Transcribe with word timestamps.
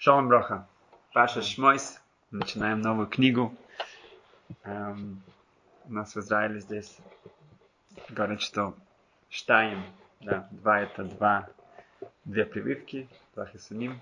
Шалом 0.00 0.28
Броха. 0.28 0.64
Паша 1.12 1.42
Шмойс. 1.42 2.00
Начинаем 2.30 2.80
новую 2.80 3.08
книгу. 3.08 3.52
Эм, 4.62 5.20
у 5.86 5.92
нас 5.92 6.14
в 6.14 6.20
Израиле 6.20 6.60
здесь 6.60 6.96
говорят, 8.08 8.40
что 8.40 8.76
штаем, 9.28 9.82
да, 10.20 10.46
два 10.52 10.82
это 10.82 11.02
два, 11.02 11.48
две 12.24 12.44
прививки, 12.44 13.08
два 13.34 13.46
хисуним. 13.46 14.00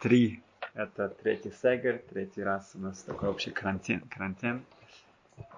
Три 0.00 0.42
это 0.74 1.08
третий 1.08 1.52
сегер, 1.52 2.02
третий 2.10 2.42
раз 2.42 2.72
у 2.74 2.80
нас 2.80 3.04
такой 3.04 3.28
общий 3.28 3.52
карантин. 3.52 4.00
карантин. 4.08 4.64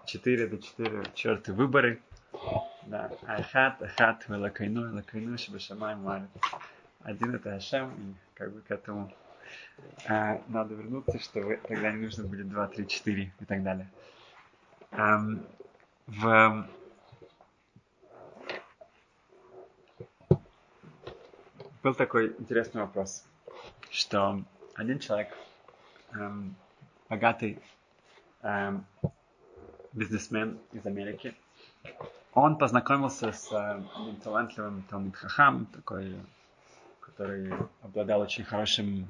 Четыре 0.04 0.44
это 0.44 0.58
четыре 0.58 1.04
черты 1.14 1.54
выборы. 1.54 2.02
Да, 2.82 3.10
ахат, 3.26 3.80
ахат, 3.80 4.28
велакайну, 4.28 4.90
велакайну, 4.90 5.38
шабашамай, 5.38 5.96
марит. 5.96 6.28
Один 7.02 7.34
это 7.34 7.54
Ашем, 7.54 7.94
и 7.94 8.14
как 8.34 8.52
бы 8.52 8.60
к 8.60 8.70
этому 8.70 9.10
надо 10.06 10.74
вернуться, 10.74 11.18
чтобы 11.18 11.60
тогда 11.68 11.90
не 11.92 12.04
нужно 12.04 12.24
будет 12.24 12.48
2, 12.48 12.66
3, 12.68 12.86
4 12.86 13.32
и 13.40 13.44
так 13.44 13.62
далее. 13.62 13.88
А, 14.92 15.20
в 16.06 16.68
был 21.82 21.94
такой 21.94 22.34
интересный 22.38 22.82
вопрос, 22.82 23.24
что 23.90 24.42
один 24.74 24.98
человек, 24.98 25.34
эм, 26.12 26.54
богатый 27.08 27.58
эм, 28.42 28.84
бизнесмен 29.92 30.58
из 30.72 30.84
Америки, 30.86 31.34
он 32.34 32.56
познакомился 32.56 33.32
с 33.32 33.50
э, 33.50 33.82
одним 33.96 34.16
талантливым 34.16 34.82
Талмит 34.84 35.16
Хахам, 35.16 35.66
такой, 35.66 36.16
который 37.00 37.52
обладал 37.82 38.20
очень 38.20 38.44
хорошим 38.44 39.08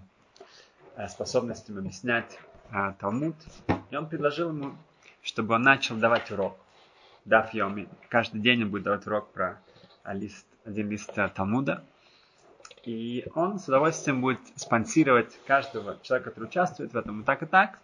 э, 0.97 1.09
способностью 1.09 1.79
объяснять 1.79 2.39
э, 2.71 2.93
Талмуд. 2.99 3.37
И 3.91 3.97
он 3.97 4.09
предложил 4.09 4.51
ему, 4.51 4.77
чтобы 5.23 5.55
он 5.55 5.63
начал 5.63 5.97
давать 5.97 6.31
урок. 6.31 6.57
Дав 7.25 7.53
Йоми. 7.53 7.89
Каждый 8.09 8.41
день 8.41 8.65
он 8.65 8.71
будет 8.71 8.85
давать 8.85 9.07
урок 9.07 9.31
про 9.33 9.61
лист, 10.07 10.47
один 10.65 10.89
лист 10.89 11.13
Талмуда. 11.35 11.85
И 12.85 13.27
он 13.35 13.59
с 13.59 13.69
удовольствием 13.69 14.21
будет 14.23 14.41
спонсировать 14.57 15.39
каждого 15.47 15.99
человека, 16.03 16.31
который 16.31 16.47
участвует 16.47 16.93
в 16.93 16.97
этом 16.97 17.21
и 17.21 17.25
так 17.25 17.43
и 17.43 17.47
так, 17.47 17.79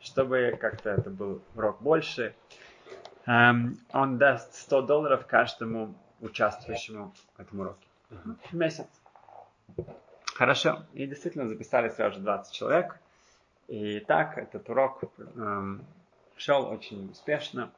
чтобы 0.00 0.56
как-то 0.60 0.90
это 0.90 1.10
был 1.10 1.42
урок 1.54 1.82
больше. 1.82 2.34
Um, 3.26 3.76
он 3.92 4.18
даст 4.18 4.54
100 4.54 4.82
долларов 4.82 5.26
каждому 5.26 5.96
участвующему 6.20 7.12
в 7.36 7.40
этом 7.40 7.60
уроке. 7.60 7.86
В 8.50 8.54
месяц. 8.54 8.86
Хорошо. 10.36 10.84
И 10.92 11.06
действительно 11.06 11.48
записали 11.48 11.88
сразу 11.88 12.16
же 12.16 12.20
20 12.20 12.54
человек. 12.54 12.98
И 13.68 14.00
так 14.00 14.36
этот 14.36 14.68
урок 14.68 15.02
эм, 15.18 15.82
шел 16.36 16.68
очень 16.68 17.10
успешно. 17.10 17.72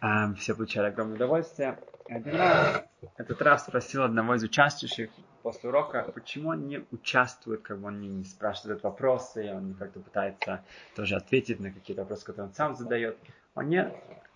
Эм, 0.00 0.34
все 0.34 0.56
получали 0.56 0.86
огромное 0.86 1.14
удовольствие. 1.14 1.78
Один 2.08 2.34
раз 2.34 2.84
этот 3.16 3.40
раз 3.42 3.64
спросил 3.64 4.02
одного 4.02 4.34
из 4.34 4.42
участвующих 4.42 5.10
после 5.42 5.68
урока, 5.68 6.02
почему 6.12 6.48
он 6.50 6.66
не 6.66 6.84
участвует, 6.90 7.62
как 7.62 7.78
бы 7.78 7.88
он 7.88 8.00
не, 8.00 8.24
спрашивает 8.24 8.82
вопросы, 8.82 9.52
он 9.54 9.74
как-то 9.74 10.00
пытается 10.00 10.64
тоже 10.96 11.14
ответить 11.14 11.60
на 11.60 11.70
какие-то 11.70 12.02
вопросы, 12.02 12.26
которые 12.26 12.48
он 12.48 12.54
сам 12.54 12.74
задает. 12.74 13.16
Он 13.54 13.68
не 13.68 13.88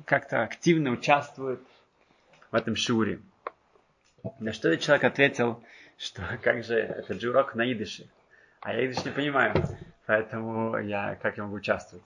как-то 0.05 0.43
активно 0.43 0.91
участвует 0.91 1.61
в 2.53 2.55
этом 2.55 2.77
шуре. 2.77 3.21
На 4.39 4.53
что 4.53 4.69
этот 4.69 4.85
человек 4.85 5.05
ответил, 5.05 5.63
что 6.01 6.23
как 6.43 6.65
же, 6.65 6.77
это 6.77 7.19
же 7.19 7.31
урок 7.31 7.55
на 7.55 7.71
идыше. 7.71 8.09
А 8.61 8.75
я 8.75 8.87
идыш 8.87 9.05
не 9.05 9.11
понимаю, 9.13 9.55
поэтому 10.07 10.79
я 10.79 11.17
как 11.17 11.37
я 11.37 11.45
могу 11.45 11.57
участвовать? 11.57 12.05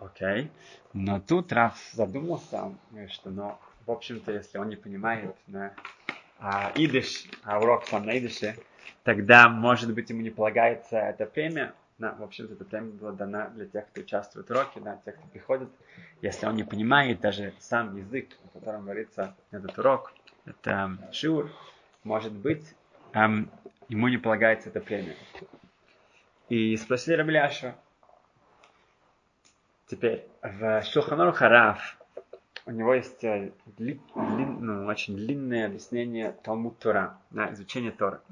Окей. 0.00 0.50
Но 0.92 1.20
тут 1.20 1.52
Раф 1.52 1.78
задумался, 1.92 2.74
что, 3.08 3.30
ну, 3.30 3.58
в 3.86 3.90
общем-то, 3.90 4.32
если 4.32 4.58
он 4.58 4.68
не 4.68 4.76
понимает, 4.76 5.34
да, 5.46 5.72
а, 6.38 6.72
идыш, 6.74 7.24
а 7.42 7.58
урок 7.58 7.86
сам 7.86 8.04
на 8.04 8.18
идыше, 8.18 8.56
тогда, 9.02 9.48
может 9.48 9.92
быть, 9.94 10.10
ему 10.10 10.20
не 10.20 10.30
полагается 10.30 10.98
эта 10.98 11.24
премия. 11.26 11.72
Да, 11.98 12.12
в 12.12 12.22
общем-то, 12.22 12.52
эта 12.52 12.64
премия 12.64 12.92
была 12.92 13.12
дана 13.12 13.48
для 13.48 13.66
тех, 13.66 13.86
кто 13.88 14.02
участвует 14.02 14.46
в 14.46 14.50
уроке, 14.50 14.80
да, 14.80 15.00
тех, 15.04 15.16
кто 15.16 15.26
приходит. 15.28 15.68
Если 16.20 16.46
он 16.46 16.54
не 16.54 16.64
понимает 16.64 17.20
даже 17.20 17.54
сам 17.58 17.96
язык, 17.96 18.28
на 18.44 18.60
котором 18.60 18.82
говорится 18.82 19.34
этот 19.50 19.76
урок, 19.78 20.12
это 20.44 20.96
шиур, 21.12 21.50
может 22.08 22.32
быть, 22.32 22.74
эм, 23.12 23.50
ему 23.88 24.08
не 24.08 24.16
полагается 24.16 24.70
эта 24.70 24.80
премия. 24.80 25.14
И 26.48 26.74
спросили 26.78 27.14
Рабляша. 27.14 27.76
Теперь, 29.86 30.26
в 30.42 30.82
Шуханор 30.82 31.32
Хараф 31.32 31.98
у 32.64 32.70
него 32.70 32.94
есть 32.94 33.22
э, 33.24 33.52
дли, 33.66 34.00
ну, 34.14 34.86
очень 34.86 35.16
длинное 35.16 35.66
объяснение 35.66 36.32
Талмуд 36.42 36.78
Тора, 36.78 37.18
на 37.30 37.52
изучение 37.52 37.92
Тора. 37.92 38.22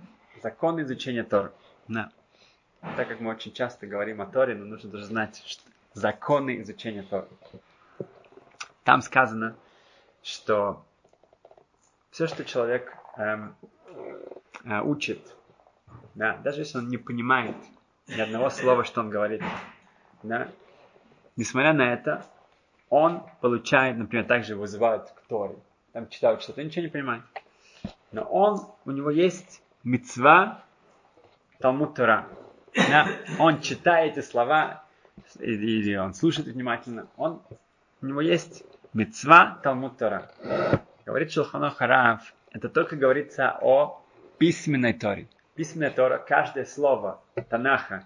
Закон 0.42 0.80
изучения 0.82 1.22
Тора. 1.22 1.52
Да. 1.88 2.10
Так 2.96 3.08
как 3.08 3.20
мы 3.20 3.30
очень 3.30 3.52
часто 3.52 3.86
говорим 3.86 4.22
о 4.22 4.26
Торе, 4.26 4.54
но 4.54 4.64
нужно 4.64 4.90
даже 4.90 5.04
знать 5.04 5.42
что, 5.46 5.62
законы 5.92 6.62
изучения 6.62 7.02
Тора. 7.02 7.28
Там 8.84 9.02
сказано, 9.02 9.56
что 10.22 10.84
все, 12.10 12.26
что 12.26 12.44
человек 12.44 12.96
учит, 14.84 15.34
да, 16.14 16.36
даже 16.38 16.60
если 16.60 16.78
он 16.78 16.88
не 16.88 16.98
понимает 16.98 17.56
ни 18.08 18.20
одного 18.20 18.50
слова, 18.50 18.84
что 18.84 19.00
он 19.00 19.10
говорит, 19.10 19.42
да, 20.22 20.48
несмотря 21.36 21.72
на 21.72 21.92
это, 21.92 22.24
он 22.88 23.22
получает, 23.40 23.96
например, 23.96 24.26
также 24.26 24.54
вызывают 24.54 25.10
к 25.10 25.20
Торе. 25.28 25.56
Там 25.92 26.08
читают 26.08 26.42
что-то, 26.42 26.62
ничего 26.62 26.82
не 26.82 26.88
понимает. 26.88 27.22
Но 28.12 28.22
он, 28.22 28.60
у 28.84 28.90
него 28.90 29.10
есть 29.10 29.62
мецва 29.82 30.62
Талмуд 31.58 31.94
Тора. 31.94 32.28
Да? 32.74 33.08
Он 33.38 33.60
читает 33.60 34.16
эти 34.16 34.24
слова, 34.24 34.84
или 35.40 35.96
он 35.96 36.14
слушает 36.14 36.48
внимательно. 36.48 37.08
Он, 37.16 37.42
у 38.02 38.06
него 38.06 38.20
есть 38.20 38.62
мецва 38.92 39.58
Талмуд 39.62 39.98
Тора. 39.98 40.30
Говорит 41.04 41.32
Шелхано 41.32 41.70
Хараф, 41.70 42.34
это 42.52 42.68
только 42.68 42.96
говорится 42.96 43.56
о 43.60 44.02
письменной 44.38 44.92
Торе. 44.92 45.28
Письменная 45.54 45.90
Тора, 45.90 46.18
каждое 46.18 46.64
слово 46.64 47.22
Танаха, 47.48 48.04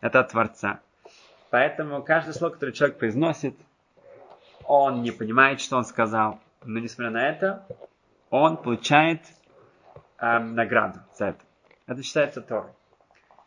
это 0.00 0.20
от 0.20 0.30
Творца. 0.30 0.80
Поэтому 1.50 2.02
каждое 2.02 2.32
слово, 2.32 2.52
которое 2.52 2.72
человек 2.72 2.98
произносит, 2.98 3.56
он 4.64 5.02
не 5.02 5.10
понимает, 5.10 5.60
что 5.60 5.76
он 5.76 5.84
сказал, 5.84 6.40
но 6.64 6.78
несмотря 6.78 7.10
на 7.10 7.28
это, 7.28 7.66
он 8.30 8.56
получает 8.56 9.20
эм, 10.18 10.54
награду 10.54 11.00
за 11.14 11.26
это. 11.26 11.40
Это 11.86 12.02
считается 12.02 12.40
Торой. 12.40 12.70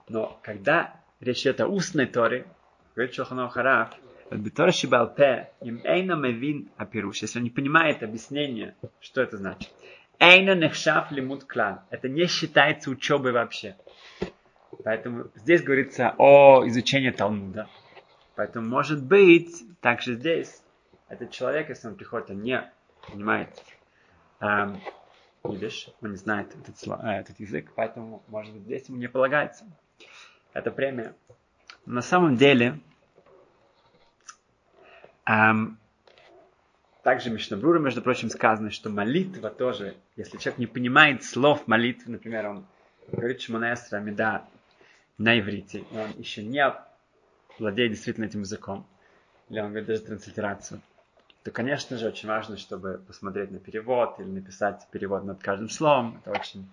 Но 0.07 0.37
когда 0.43 0.93
речь 1.19 1.41
идет 1.41 1.61
о 1.61 1.67
устной 1.67 2.05
Торе, 2.05 2.45
говорит 2.93 3.15
Шоханов 3.15 3.53
Хараф, 3.53 3.89
Бетора 4.31 4.71
Шибалпе, 4.71 5.51
им 5.61 5.81
Эйна 5.83 6.13
Мевин 6.13 6.69
Апируш, 6.77 7.21
если 7.21 7.39
он 7.39 7.43
не 7.43 7.49
понимает 7.49 8.03
объяснение, 8.03 8.75
что 8.99 9.21
это 9.21 9.37
значит. 9.37 9.71
Эйна 10.19 10.55
Нехшав 10.55 11.11
Лимут 11.11 11.45
Клан. 11.45 11.81
Это 11.89 12.09
не 12.09 12.27
считается 12.27 12.89
учебой 12.89 13.31
вообще. 13.31 13.75
Поэтому 14.83 15.27
здесь 15.35 15.63
говорится 15.63 16.13
о 16.17 16.67
изучении 16.67 17.11
Талмуда. 17.11 17.67
Поэтому, 18.35 18.67
может 18.67 19.03
быть, 19.03 19.63
также 19.81 20.15
здесь 20.15 20.61
этот 21.07 21.31
человек, 21.31 21.69
если 21.69 21.87
он 21.87 21.95
приходит, 21.95 22.29
он 22.29 22.41
не 22.41 22.61
понимает 23.07 23.49
эм, 24.41 24.81
идиш, 25.43 25.89
он 26.01 26.11
не 26.11 26.17
знает 26.17 26.53
этот, 26.55 26.75
э, 26.87 27.07
этот 27.07 27.39
язык, 27.39 27.71
поэтому, 27.75 28.23
может 28.27 28.53
быть, 28.53 28.63
здесь 28.63 28.89
ему 28.89 28.97
не 28.97 29.07
полагается 29.07 29.65
эта 30.53 30.71
премия. 30.71 31.13
на 31.85 32.01
самом 32.01 32.35
деле, 32.35 32.79
эм, 35.25 35.77
также 37.05 37.29
Мишнабрура, 37.29 37.77
между 37.77 38.01
прочим, 38.01 38.31
сказано, 38.31 38.71
что 38.71 38.89
молитва 38.89 39.51
тоже, 39.51 39.93
если 40.15 40.39
человек 40.39 40.57
не 40.57 40.65
понимает 40.65 41.23
слов 41.23 41.67
молитвы, 41.67 42.13
например, 42.13 42.47
он 42.47 42.65
говорит 43.11 43.41
Шманаэстра 43.41 43.97
Амида 43.97 44.43
на 45.19 45.39
иврите, 45.39 45.83
и 45.91 45.97
он 45.99 46.09
еще 46.17 46.41
не 46.41 46.65
владеет 47.59 47.91
действительно 47.91 48.25
этим 48.25 48.39
языком, 48.39 48.87
или 49.49 49.59
он 49.59 49.67
говорит 49.67 49.87
даже 49.87 50.01
транслитерацию, 50.01 50.81
то, 51.43 51.51
конечно 51.51 51.95
же, 51.95 52.07
очень 52.07 52.27
важно, 52.27 52.57
чтобы 52.57 52.99
посмотреть 53.05 53.51
на 53.51 53.59
перевод 53.59 54.19
или 54.19 54.25
написать 54.25 54.87
перевод 54.89 55.25
над 55.25 55.43
каждым 55.43 55.69
словом. 55.69 56.19
Это 56.25 56.31
очень 56.31 56.67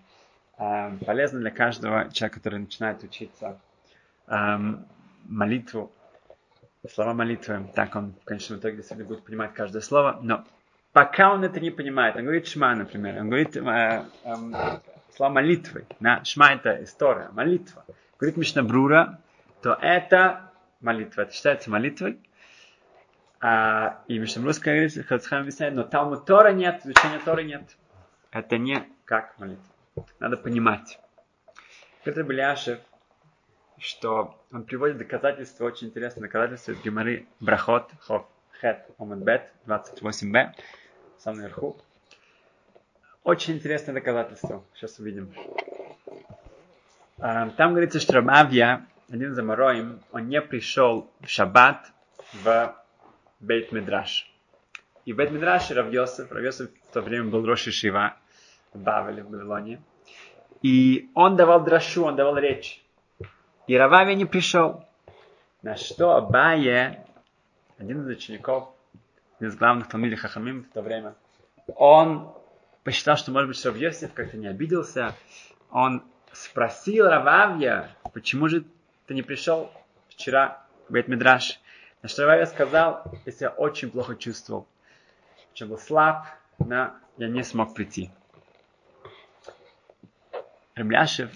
э, 0.57 0.97
полезно 1.05 1.41
для 1.41 1.51
каждого 1.51 2.09
человека, 2.11 2.39
который 2.39 2.57
начинает 2.57 3.03
учиться 3.03 3.61
э, 4.25 4.57
молитву, 5.25 5.91
слова 6.89 7.13
молитвы. 7.13 7.69
Так 7.75 7.95
он 7.95 8.13
в 8.21 8.25
конечном 8.25 8.59
итоге 8.59 8.77
действительно 8.77 9.07
будет 9.07 9.23
понимать 9.23 9.53
каждое 9.53 9.81
слово. 9.81 10.19
Но 10.21 10.45
пока 10.91 11.33
он 11.33 11.43
это 11.43 11.59
не 11.59 11.71
понимает, 11.71 12.15
он 12.15 12.23
говорит 12.23 12.47
шма, 12.47 12.75
например, 12.75 13.19
он 13.19 13.27
говорит 13.29 13.55
э, 13.55 14.05
э, 14.23 14.35
слова 15.15 15.31
молитвы. 15.31 15.85
Да? 15.99 16.23
Шма 16.23 16.53
это 16.53 16.83
история, 16.83 17.29
молитва. 17.31 17.85
говорит 18.19 18.37
Мишнабрура, 18.37 19.19
то 19.61 19.77
это 19.81 20.51
молитва. 20.81 21.21
Это 21.21 21.33
считается 21.33 21.69
молитвой. 21.69 22.19
А, 23.39 24.01
и 24.07 24.19
Мишнабрура 24.19 24.53
говорит, 24.59 25.05
Хацхам 25.05 25.41
объясняет, 25.41 25.73
но 25.73 25.83
Талмуд 25.83 26.25
Тора 26.25 26.51
нет, 26.51 26.81
изучения 26.85 27.19
Торы 27.23 27.43
нет. 27.43 27.77
Это 28.31 28.57
не 28.57 28.83
как 29.05 29.37
молитва. 29.37 29.65
Надо 30.19 30.37
понимать. 30.37 30.99
Петр 32.03 32.23
Беляшев, 32.23 32.79
что 33.83 34.39
он 34.51 34.63
приводит 34.63 34.97
доказательства, 34.97 35.65
очень 35.65 35.87
интересное 35.87 36.21
доказательство 36.21 36.71
из 36.71 36.81
Геморы 36.81 37.27
Брахот, 37.41 37.91
Хов, 37.99 38.25
Хет, 38.61 38.85
Омадбет, 38.97 39.51
28б, 39.67 40.53
в 41.17 41.21
самом 41.21 41.41
верху. 41.41 41.77
Очень 43.23 43.55
интересное 43.55 43.93
доказательство. 43.93 44.63
Сейчас 44.73 44.99
увидим. 44.99 45.33
А, 47.19 47.49
там 47.51 47.71
говорится, 47.71 47.99
что 47.99 48.13
Рабавья, 48.13 48.85
один 49.09 49.31
из 49.31 49.39
Амароим, 49.39 50.01
он 50.13 50.29
не 50.29 50.41
пришел 50.41 51.11
в 51.19 51.27
шаббат 51.27 51.91
в 52.33 52.75
Бейт 53.41 53.73
Мидраш. 53.73 54.31
И 55.03 55.11
в 55.11 55.17
Бейт 55.17 55.31
Мидраше 55.31 55.73
Рав 55.73 55.91
Йосеф, 55.91 56.31
Рав 56.31 56.41
Йосеф 56.41 56.69
в 56.89 56.93
то 56.93 57.01
время 57.01 57.29
был 57.29 57.45
Роши 57.45 57.71
Шива 57.71 58.15
в 58.73 58.79
Бавеле, 58.79 59.23
в 59.23 59.29
Вавилоне. 59.29 59.81
И 60.61 61.09
он 61.13 61.35
давал 61.35 61.63
драшу, 61.65 62.05
он 62.05 62.15
давал 62.15 62.37
речь. 62.37 62.82
И 63.65 63.77
Рававия 63.77 64.15
не 64.15 64.25
пришел. 64.25 64.83
На 65.61 65.77
что 65.77 66.15
Абае, 66.15 67.05
один 67.77 68.01
из 68.01 68.07
учеников, 68.07 68.69
один 69.37 69.49
из 69.49 69.55
главных 69.55 69.89
фамилий 69.89 70.17
Хахамим 70.17 70.65
в 70.65 70.73
то 70.73 70.81
время, 70.81 71.15
он 71.75 72.33
посчитал, 72.83 73.15
что, 73.15 73.31
может 73.31 73.47
быть, 73.47 73.65
Рав 73.65 73.77
Йосеф 73.77 74.13
как-то 74.13 74.35
не 74.35 74.47
обиделся. 74.47 75.15
Он 75.71 76.03
спросил 76.33 77.07
Рававья, 77.07 77.89
почему 78.13 78.49
же 78.49 78.65
ты 79.07 79.13
не 79.13 79.21
пришел 79.21 79.71
вчера 80.09 80.61
в 80.89 80.93
Бет 80.93 81.07
Мидраш? 81.07 81.61
На 82.01 82.09
что 82.09 82.23
Рававья 82.23 82.45
сказал, 82.45 83.03
я 83.25 83.49
очень 83.49 83.89
плохо 83.89 84.15
чувствовал, 84.17 84.67
что 85.53 85.67
был 85.67 85.77
слаб, 85.77 86.25
но 86.59 86.91
я 87.15 87.29
не 87.29 87.43
смог 87.43 87.73
прийти. 87.73 88.11
Ремляшев, 90.75 91.31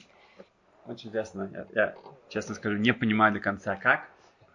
очень 0.87 1.09
интересно, 1.09 1.49
я, 1.53 1.65
я, 1.73 1.95
честно 2.29 2.55
скажу, 2.55 2.77
не 2.77 2.93
понимаю 2.93 3.33
до 3.33 3.39
конца 3.39 3.75
как, 3.75 4.07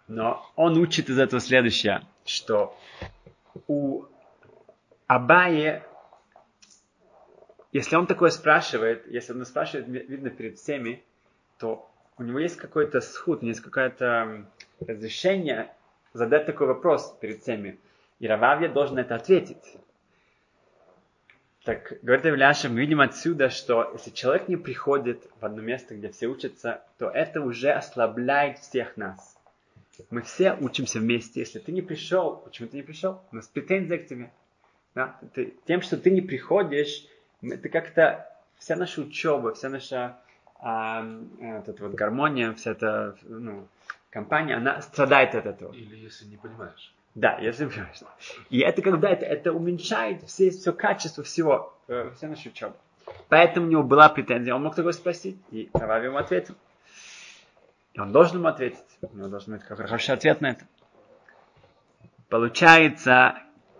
но 0.07 0.45
он 0.55 0.77
учит 0.77 1.09
из 1.09 1.17
этого 1.17 1.41
следующее, 1.41 2.01
что 2.25 2.77
у 3.67 4.03
Абае, 5.07 5.83
если 7.71 7.95
он 7.95 8.07
такое 8.07 8.29
спрашивает, 8.29 9.07
если 9.07 9.33
он 9.33 9.45
спрашивает, 9.45 9.87
видно 9.87 10.29
перед 10.29 10.57
всеми, 10.57 11.03
то 11.57 11.89
у 12.17 12.23
него 12.23 12.39
есть 12.39 12.57
какой-то 12.57 13.01
сход, 13.01 13.43
у 13.43 13.45
есть 13.45 13.61
какое-то 13.61 14.45
разрешение 14.79 15.73
задать 16.13 16.45
такой 16.45 16.67
вопрос 16.67 17.15
перед 17.19 17.41
всеми. 17.41 17.79
И 18.19 18.27
Рававья 18.27 18.69
должен 18.69 18.97
это 18.99 19.15
ответить. 19.15 19.77
Так, 21.63 21.93
говорит 22.01 22.25
Ильяша, 22.25 22.67
мы 22.67 22.81
видим 22.81 22.99
отсюда, 22.99 23.49
что 23.49 23.89
если 23.93 24.09
человек 24.09 24.49
не 24.49 24.57
приходит 24.57 25.25
в 25.39 25.45
одно 25.45 25.61
место, 25.61 25.95
где 25.95 26.09
все 26.11 26.27
учатся, 26.27 26.83
то 26.97 27.09
это 27.09 27.39
уже 27.39 27.71
ослабляет 27.71 28.59
всех 28.59 28.97
нас. 28.97 29.37
Мы 30.09 30.23
все 30.23 30.57
учимся 30.59 30.99
вместе. 30.99 31.39
Если 31.39 31.59
ты 31.59 31.71
не 31.71 31.81
пришел, 31.81 32.35
почему 32.35 32.67
ты 32.67 32.75
не 32.75 32.83
пришел? 32.83 33.21
У 33.31 33.37
нас 33.37 33.47
претензия 33.47 33.97
к 33.97 34.07
тебе. 34.07 34.31
Да? 34.93 35.17
Ты, 35.33 35.53
тем, 35.65 35.81
что 35.81 35.95
ты 35.95 36.11
не 36.11 36.21
приходишь, 36.21 37.05
это 37.41 37.69
как-то 37.69 38.29
вся 38.57 38.75
наша 38.75 38.99
учеба, 39.01 39.53
вся 39.53 39.69
наша 39.69 40.17
а, 40.55 41.01
вот 41.39 41.69
эта 41.69 41.83
вот 41.83 41.93
гармония, 41.93 42.51
вся 42.53 42.71
эта 42.71 43.15
ну, 43.21 43.69
компания, 44.09 44.55
она 44.55 44.81
страдает 44.81 45.33
от 45.35 45.45
этого. 45.45 45.73
Или 45.73 45.95
если 45.95 46.25
не 46.25 46.35
понимаешь. 46.35 46.93
Да, 47.15 47.37
если 47.39 47.65
понимаешь. 47.67 47.99
И 48.49 48.59
это 48.59 48.81
когда 48.81 49.09
это, 49.09 49.25
это 49.25 49.53
уменьшает 49.53 50.23
все, 50.23 50.49
все 50.49 50.73
качество 50.73 51.23
всего, 51.23 51.77
э, 51.87 52.11
все 52.15 52.27
наши 52.27 52.49
учебы. 52.49 52.73
Поэтому 53.29 53.67
у 53.67 53.69
него 53.69 53.83
была 53.83 54.09
претензия, 54.09 54.55
он 54.55 54.63
мог 54.63 54.75
такое 54.75 54.93
спросить, 54.93 55.37
и 55.51 55.69
Равави 55.73 56.07
ему 56.07 56.17
ответил. 56.17 56.55
И 57.93 57.99
он 57.99 58.11
должен 58.11 58.37
ему 58.37 58.47
ответить. 58.47 58.83
У 59.01 59.15
него 59.15 59.27
должен 59.27 59.53
быть 59.53 59.63
какой 59.63 59.85
хороший 59.85 60.15
ответ 60.15 60.41
на 60.41 60.51
это. 60.51 60.65
Получается, 62.29 63.35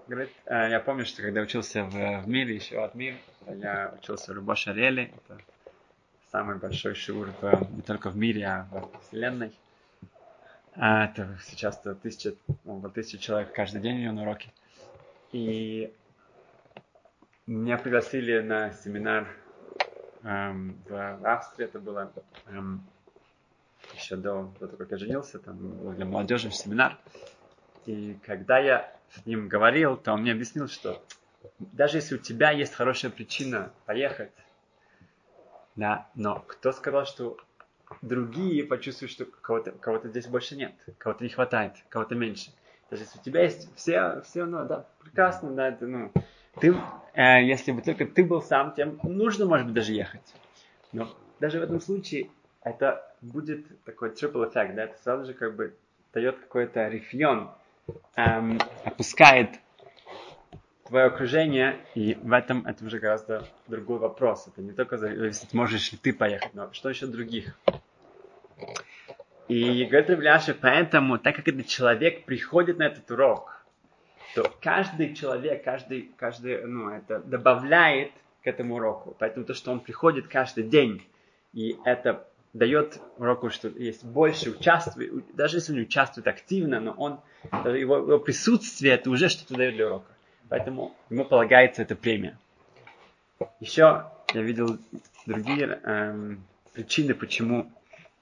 говорит, 0.07 0.31
э, 0.45 0.69
я 0.69 0.79
помню, 0.79 1.05
что 1.05 1.23
когда 1.23 1.41
учился 1.41 1.83
в, 1.83 2.21
в 2.21 2.27
мире, 2.27 2.55
еще 2.55 2.83
от 2.83 2.93
мира, 2.93 3.17
я 3.47 3.95
учился 3.99 4.31
в 4.31 4.35
Любош 4.35 4.67
Ареле, 4.67 5.11
это 5.15 5.41
самый 6.31 6.57
большой 6.57 6.93
шиур 6.93 7.31
в, 7.41 7.75
не 7.75 7.81
только 7.81 8.11
в 8.11 8.17
мире, 8.17 8.45
а 8.45 8.67
в 8.71 8.91
вселенной. 9.07 9.53
А, 10.75 11.05
это 11.05 11.37
сейчас 11.45 11.79
-то 11.85 11.93
тысяча, 11.93 12.33
около 12.65 12.89
тысячи 12.89 13.17
человек 13.17 13.53
каждый 13.53 13.81
день 13.81 14.07
у 14.07 14.11
на 14.11 14.23
уроке. 14.23 14.51
И 15.31 15.93
меня 17.45 17.77
пригласили 17.77 18.39
на 18.39 18.71
семинар 18.71 19.27
эм, 20.23 20.81
в 20.87 21.27
Австрии, 21.27 21.65
это 21.65 21.79
было 21.79 22.11
эм, 22.47 22.83
еще 23.93 24.15
до, 24.15 24.51
до 24.59 24.67
того, 24.67 24.77
как 24.77 24.91
я 24.91 24.97
женился, 24.97 25.39
там 25.39 25.95
для 25.95 26.05
молодежи 26.05 26.49
семинар. 26.49 26.97
И 27.85 28.17
когда 28.25 28.57
я 28.57 28.91
с 29.11 29.25
ним 29.25 29.49
говорил, 29.49 29.95
то 29.95 30.13
он 30.13 30.21
мне 30.21 30.31
объяснил, 30.31 30.67
что 30.67 31.03
даже 31.59 31.97
если 31.97 32.15
у 32.15 32.19
тебя 32.19 32.51
есть 32.51 32.73
хорошая 32.73 33.11
причина 33.11 33.71
поехать, 33.85 34.31
да, 35.75 36.07
но 36.15 36.39
кто 36.47 36.71
сказал, 36.71 37.05
что 37.05 37.37
другие 38.01 38.63
почувствуют, 38.63 39.11
что 39.11 39.25
кого-то, 39.25 39.71
кого-то 39.71 40.09
здесь 40.09 40.27
больше 40.27 40.55
нет, 40.55 40.73
кого-то 40.97 41.23
не 41.23 41.29
хватает, 41.29 41.73
кого-то 41.89 42.15
меньше. 42.15 42.51
Даже 42.89 43.03
если 43.03 43.19
у 43.19 43.21
тебя 43.21 43.43
есть 43.43 43.73
все, 43.75 44.21
все, 44.21 44.45
ну, 44.45 44.65
да, 44.65 44.85
прекрасно, 45.01 45.51
да, 45.51 45.69
это, 45.69 45.87
ну, 45.87 46.11
ты, 46.59 46.75
э, 47.13 47.43
если 47.43 47.71
бы 47.71 47.81
только 47.81 48.05
ты 48.05 48.23
был 48.23 48.41
сам, 48.41 48.73
тем 48.75 48.99
нужно, 49.03 49.45
может 49.45 49.65
быть, 49.65 49.75
даже 49.75 49.93
ехать. 49.93 50.33
Но 50.91 51.09
даже 51.39 51.59
в 51.59 51.63
этом 51.63 51.79
случае 51.79 52.29
это 52.61 53.03
будет 53.21 53.65
такой 53.83 54.09
triple 54.09 54.49
эффект, 54.49 54.75
да, 54.75 54.83
это 54.83 54.97
сразу 55.01 55.25
же 55.25 55.33
как 55.33 55.55
бы 55.55 55.75
дает 56.13 56.37
какой-то 56.39 56.87
рефьон, 56.87 57.49
эм, 58.15 58.59
опускает 58.85 59.59
твое 60.85 61.05
окружение, 61.05 61.79
и 61.95 62.13
в 62.21 62.31
этом 62.31 62.65
это 62.67 62.85
уже 62.85 62.99
гораздо 62.99 63.47
другой 63.67 63.99
вопрос. 63.99 64.47
Это 64.47 64.61
не 64.61 64.73
только 64.73 64.97
зависит, 64.97 65.53
можешь 65.53 65.91
ли 65.91 65.97
ты 65.97 66.13
поехать, 66.13 66.53
но 66.53 66.71
что 66.73 66.89
еще 66.89 67.07
других. 67.07 67.57
И 69.53 69.85
говорит 69.85 70.09
Равляша, 70.09 70.55
поэтому, 70.59 71.19
так 71.19 71.35
как 71.35 71.47
этот 71.47 71.67
человек 71.67 72.25
приходит 72.25 72.79
на 72.79 72.87
этот 72.87 73.09
урок, 73.11 73.63
то 74.33 74.51
каждый 74.59 75.13
человек, 75.13 75.63
каждый, 75.63 76.11
каждый, 76.17 76.65
ну, 76.65 76.89
это 76.89 77.19
добавляет 77.19 78.11
к 78.43 78.47
этому 78.47 78.75
уроку. 78.77 79.15
Поэтому 79.19 79.45
то, 79.45 79.53
что 79.53 79.71
он 79.71 79.79
приходит 79.79 80.27
каждый 80.27 80.63
день, 80.63 81.03
и 81.53 81.77
это 81.85 82.27
дает 82.53 82.99
уроку, 83.19 83.51
что 83.51 83.67
есть 83.67 84.03
больше 84.03 84.49
участия, 84.49 84.91
даже 85.35 85.57
если 85.57 85.73
он 85.73 85.79
участвует 85.81 86.25
активно, 86.25 86.79
но 86.79 86.93
он, 86.93 87.19
его, 87.63 87.97
его 87.97 88.19
присутствие, 88.19 88.95
это 88.95 89.11
уже 89.11 89.29
что-то 89.29 89.53
дает 89.53 89.75
для 89.75 89.85
урока. 89.85 90.11
Поэтому 90.49 90.95
ему 91.11 91.25
полагается 91.25 91.83
эта 91.83 91.95
премия. 91.95 92.39
Еще 93.59 94.05
я 94.33 94.41
видел 94.41 94.79
другие 95.27 95.79
эм, 95.83 96.43
причины, 96.73 97.13
почему 97.13 97.71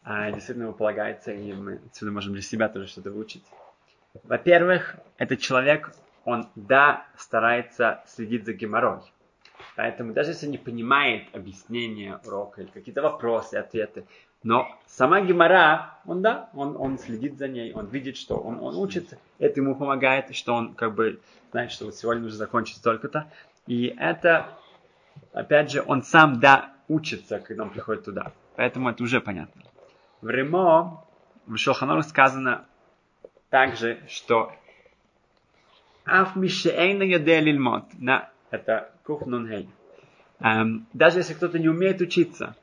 действительно 0.05 0.65
ему 0.65 0.73
полагается, 0.73 1.31
и 1.31 1.53
мы 1.53 1.79
отсюда 1.85 2.11
можем 2.11 2.33
для 2.33 2.41
себя 2.41 2.69
тоже 2.69 2.87
что-то 2.87 3.11
выучить. 3.11 3.43
Во-первых, 4.23 4.95
этот 5.17 5.39
человек, 5.39 5.93
он, 6.25 6.49
да, 6.55 7.05
старается 7.17 8.03
следить 8.07 8.45
за 8.45 8.53
геморрой. 8.53 9.01
Поэтому 9.75 10.13
даже 10.13 10.31
если 10.31 10.47
не 10.47 10.57
понимает 10.57 11.33
объяснение 11.33 12.19
урока 12.25 12.61
или 12.61 12.69
какие-то 12.69 13.01
вопросы, 13.01 13.55
ответы, 13.55 14.05
но 14.43 14.67
сама 14.87 15.21
Гемора, 15.21 15.99
он 16.05 16.21
да, 16.21 16.49
он, 16.53 16.75
он 16.77 16.97
следит 16.97 17.37
за 17.37 17.47
ней, 17.47 17.73
он 17.73 17.87
видит, 17.87 18.17
что 18.17 18.37
он, 18.37 18.59
он 18.59 18.75
учится, 18.75 19.19
это 19.37 19.59
ему 19.59 19.75
помогает, 19.75 20.35
что 20.35 20.53
он 20.55 20.73
как 20.73 20.95
бы 20.95 21.21
знает, 21.51 21.71
что 21.71 21.85
вот 21.85 21.95
сегодня 21.95 22.23
нужно 22.23 22.39
закончить 22.39 22.77
столько-то. 22.77 23.31
И 23.67 23.95
это, 23.99 24.49
опять 25.31 25.71
же, 25.71 25.83
он 25.85 26.01
сам, 26.01 26.39
да, 26.39 26.73
учится, 26.87 27.39
когда 27.39 27.63
он 27.63 27.69
приходит 27.69 28.05
туда. 28.05 28.31
Поэтому 28.55 28.89
это 28.89 29.03
уже 29.03 29.21
понятно. 29.21 29.61
В 30.21 30.29
Ремо, 30.29 31.03
в 31.47 31.57
Шелханору 31.57 32.03
сказано 32.03 32.65
также, 33.49 33.99
что 34.07 34.53
Аф 36.05 36.35
мишеэйна 36.35 37.03
яде 37.03 37.39
лильмот. 37.39 37.85
На, 37.97 38.29
это 38.51 38.91
куф 39.03 39.25
нун 39.25 39.49
эм, 40.39 40.87
Даже 40.93 41.19
если 41.19 41.33
кто-то 41.33 41.57
не 41.57 41.69
умеет 41.69 42.01
учиться, 42.01 42.55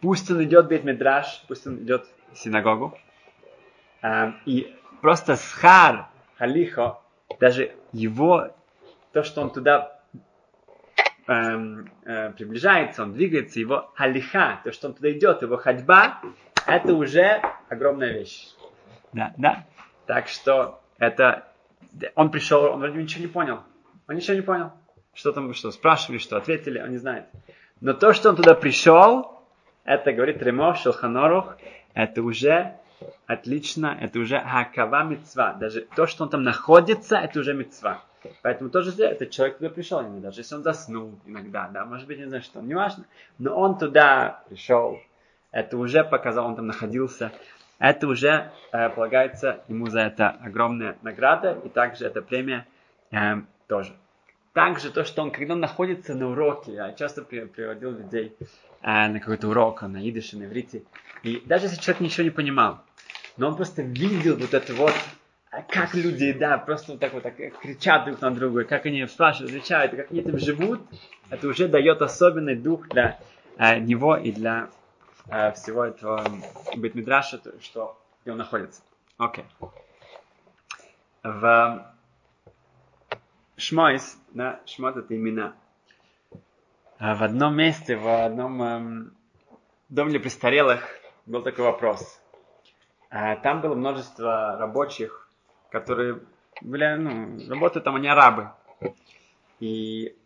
пусть 0.00 0.30
он 0.30 0.42
идет 0.44 0.66
в 0.66 0.68
Бет-Медраж, 0.68 1.44
пусть 1.46 1.66
он 1.66 1.76
идет 1.78 2.06
в 2.32 2.38
синагогу, 2.38 2.98
эм, 4.00 4.36
и 4.46 4.74
просто 5.02 5.36
схар, 5.36 6.08
халихо, 6.36 7.00
даже 7.38 7.74
его, 7.92 8.48
то, 9.12 9.22
что 9.22 9.42
он 9.42 9.50
туда 9.50 10.00
эм, 11.26 11.90
э, 12.04 12.30
приближается, 12.30 13.02
он 13.02 13.12
двигается, 13.12 13.60
его 13.60 13.90
халиха, 13.94 14.60
то, 14.64 14.72
что 14.72 14.88
он 14.88 14.94
туда 14.94 15.10
идет, 15.10 15.42
его 15.42 15.58
ходьба, 15.58 16.20
это 16.66 16.94
уже 16.94 17.42
огромная 17.68 18.12
вещь. 18.12 18.48
Да, 19.12 19.32
да. 19.36 19.64
Так 20.06 20.28
что 20.28 20.80
это... 20.98 21.46
Он 22.14 22.30
пришел, 22.30 22.64
он 22.64 22.80
вроде 22.80 23.00
ничего 23.00 23.22
не 23.22 23.28
понял. 23.30 23.60
Он 24.08 24.16
ничего 24.16 24.34
не 24.34 24.42
понял. 24.42 24.72
Что 25.12 25.32
там, 25.32 25.54
что 25.54 25.70
спрашивали, 25.70 26.18
что 26.18 26.36
ответили, 26.36 26.80
он 26.80 26.90
не 26.90 26.98
знает. 26.98 27.26
Но 27.80 27.92
то, 27.92 28.12
что 28.12 28.30
он 28.30 28.36
туда 28.36 28.54
пришел, 28.54 29.40
это 29.84 30.12
говорит 30.12 30.42
Ремов 30.42 30.78
Шелханорух, 30.78 31.56
это 31.92 32.22
уже 32.22 32.76
отлично, 33.26 33.96
это 34.00 34.18
уже 34.18 34.40
хакава 34.40 35.04
мецва. 35.04 35.52
Даже 35.54 35.82
то, 35.94 36.06
что 36.06 36.24
он 36.24 36.30
там 36.30 36.42
находится, 36.42 37.16
это 37.16 37.38
уже 37.40 37.54
мецва. 37.54 38.02
Поэтому 38.42 38.70
тоже 38.70 38.90
этот 39.02 39.30
человек 39.30 39.58
туда 39.58 39.70
пришел, 39.70 40.02
даже 40.02 40.40
если 40.40 40.54
он 40.54 40.62
заснул 40.62 41.18
иногда, 41.26 41.68
да, 41.68 41.84
может 41.84 42.06
быть, 42.06 42.18
не 42.18 42.24
знаю 42.24 42.42
что, 42.42 42.60
не 42.60 42.74
важно. 42.74 43.04
Но 43.38 43.54
он 43.54 43.78
туда 43.78 44.42
пришел, 44.48 44.98
это 45.54 45.78
уже 45.78 46.02
показал, 46.02 46.46
он 46.46 46.56
там 46.56 46.66
находился, 46.66 47.32
это 47.78 48.08
уже 48.08 48.50
э, 48.72 48.90
полагается 48.90 49.62
ему 49.68 49.86
за 49.86 50.00
это 50.00 50.30
огромная 50.30 50.96
награда, 51.02 51.56
и 51.64 51.68
также 51.68 52.06
эта 52.06 52.22
премия 52.22 52.66
э, 53.12 53.36
тоже. 53.68 53.92
Также 54.52 54.90
то, 54.90 55.04
что 55.04 55.22
он, 55.22 55.30
когда 55.30 55.54
он 55.54 55.60
находится 55.60 56.14
на 56.14 56.28
уроке, 56.28 56.74
я 56.74 56.92
часто 56.92 57.22
приводил 57.22 57.92
людей 57.92 58.36
э, 58.82 59.08
на 59.08 59.20
какой-то 59.20 59.48
урок, 59.48 59.82
на 59.82 60.08
идыше, 60.08 60.36
на 60.36 60.44
иврите, 60.44 60.82
и 61.22 61.40
даже 61.46 61.66
если 61.66 61.80
человек 61.80 62.00
ничего 62.00 62.24
не 62.24 62.30
понимал, 62.30 62.80
но 63.36 63.48
он 63.48 63.56
просто 63.56 63.82
видел 63.82 64.36
вот 64.36 64.54
это 64.54 64.74
вот, 64.74 64.94
а 65.52 65.62
как 65.62 65.94
люди, 65.94 66.32
да, 66.32 66.58
просто 66.58 66.92
вот 66.92 67.00
так 67.00 67.12
вот 67.12 67.22
так 67.22 67.36
кричат 67.60 68.06
друг 68.06 68.20
на 68.20 68.32
друга, 68.32 68.64
как 68.64 68.86
они 68.86 69.06
спрашивают, 69.06 69.52
отвечают, 69.52 69.94
как 69.94 70.10
они 70.10 70.18
этим 70.18 70.36
живут, 70.36 70.80
это 71.30 71.46
уже 71.46 71.68
дает 71.68 72.02
особенный 72.02 72.56
дух 72.56 72.88
для 72.88 73.20
э, 73.56 73.78
него 73.78 74.16
и 74.16 74.32
для 74.32 74.68
э, 75.28 75.52
всего 75.52 75.84
этого 75.84 76.24
Бетмидраша, 76.76 77.40
что 77.60 77.98
где 78.22 78.32
он 78.32 78.38
находится. 78.38 78.82
Окей. 79.18 79.44
Okay. 79.60 79.74
В 81.22 81.94
Шмойс, 83.56 84.18
да, 84.32 84.60
Шмот 84.66 84.96
это 84.96 85.16
имена. 85.16 85.54
В 86.98 87.22
одном 87.22 87.56
месте, 87.56 87.96
в 87.96 88.24
одном 88.24 88.62
эм, 88.62 89.16
доме 89.88 90.10
для 90.10 90.20
престарелых 90.20 90.82
был 91.26 91.42
такой 91.42 91.64
вопрос. 91.64 92.20
А, 93.10 93.36
там 93.36 93.60
было 93.60 93.74
множество 93.74 94.56
рабочих, 94.58 95.28
которые 95.70 96.20
были, 96.60 96.94
ну, 96.96 97.48
работают 97.48 97.84
там, 97.84 97.96
они 97.96 98.08
арабы. 98.08 98.50
И, 99.60 100.16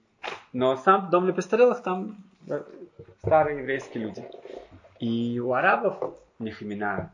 но 0.53 0.77
сам 0.77 1.11
дом 1.11 1.25
для 1.25 1.35
престарелых 1.35 1.83
там 1.83 2.17
э, 2.49 2.63
старые 3.21 3.59
еврейские 3.59 4.05
люди. 4.05 4.25
И 5.01 5.39
у 5.39 5.53
арабов 5.53 5.97
у 6.39 6.45
них 6.45 6.63
имена 6.63 7.11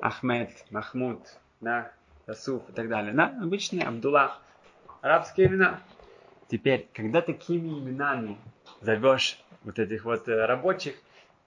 Ахмед, 0.00 0.50
Махмуд, 0.70 1.20
да, 1.60 1.92
Расуф 2.26 2.68
и 2.68 2.72
так 2.72 2.88
далее. 2.88 3.12
Да, 3.12 3.36
обычные 3.42 3.86
Абдулла. 3.86 4.38
Арабские 5.00 5.48
имена. 5.48 5.80
Теперь, 6.48 6.88
когда 6.94 7.20
такими 7.20 7.68
именами 7.68 8.38
зовешь 8.80 9.42
вот 9.64 9.78
этих 9.78 10.04
вот 10.04 10.28
э, 10.28 10.46
рабочих, 10.46 10.94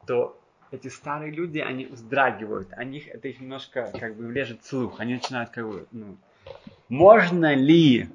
то 0.06 0.40
эти 0.72 0.90
старые 0.90 1.32
люди, 1.32 1.60
они 1.60 1.86
вздрагивают, 1.86 2.74
они, 2.74 3.00
это 3.00 3.28
их 3.28 3.40
немножко 3.40 3.92
как 3.98 4.16
бы 4.16 4.28
влежет 4.28 4.66
слух, 4.66 5.00
они 5.00 5.14
начинают 5.16 5.52
как 5.52 5.68
бы, 5.68 5.88
ну, 5.92 6.18
можно 6.90 7.54
ли 7.54 8.10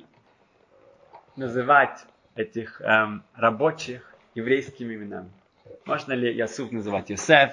называть 1.36 2.04
этих 2.34 2.80
эм, 2.82 3.22
рабочих 3.34 4.14
еврейскими 4.34 4.94
именами? 4.94 5.30
Можно 5.85 6.12
ли 6.12 6.35
Ясуф 6.35 6.71
называть 6.73 7.11
Йосеф, 7.11 7.52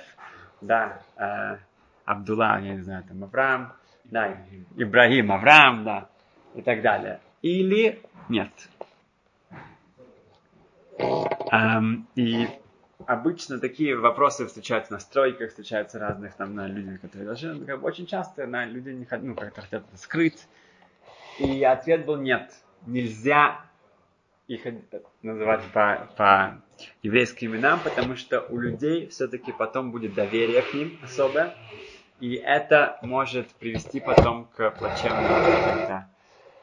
да, 0.61 1.01
э, 1.17 1.57
Абдулла, 2.05 2.59
я 2.59 2.75
не 2.75 2.81
знаю, 2.81 3.03
там 3.07 3.23
Авраам, 3.23 3.73
да, 4.05 4.37
Ибрагим, 4.77 5.31
Авраам, 5.31 5.83
да, 5.83 6.09
и 6.55 6.61
так 6.61 6.81
далее. 6.81 7.19
Или 7.41 8.01
нет. 8.27 8.51
Эм, 11.51 12.07
и 12.15 12.47
обычно 13.05 13.59
такие 13.59 13.95
вопросы 13.95 14.45
встречаются 14.45 14.93
на 14.93 14.99
стройках, 14.99 15.49
встречаются 15.49 15.99
разных 15.99 16.35
там 16.35 16.55
на 16.55 16.67
людях, 16.67 17.01
которые 17.01 17.27
даже 17.27 17.53
ну, 17.53 17.65
как 17.65 17.79
бы, 17.79 17.87
очень 17.87 18.05
часто 18.05 18.45
на 18.45 18.65
люди 18.65 18.89
не 18.89 19.05
хотят, 19.05 19.25
ну, 19.25 19.35
как-то 19.35 19.61
хотят 19.61 19.83
скрыть. 19.95 20.47
И 21.39 21.63
ответ 21.63 22.05
был 22.05 22.17
нет. 22.17 22.51
Нельзя 22.85 23.61
их 24.49 24.65
называть 25.21 25.61
по, 25.71 26.09
по 26.17 26.61
еврейским 27.03 27.55
именам, 27.55 27.79
потому 27.83 28.15
что 28.15 28.41
у 28.49 28.57
людей 28.57 29.07
все-таки 29.07 29.51
потом 29.51 29.91
будет 29.91 30.15
доверие 30.15 30.63
к 30.63 30.73
ним 30.73 30.99
особое. 31.03 31.55
И 32.19 32.33
это 32.33 32.97
может 33.03 33.47
привести 33.55 33.99
потом 33.99 34.45
к 34.55 34.71
плачевным 34.71 36.07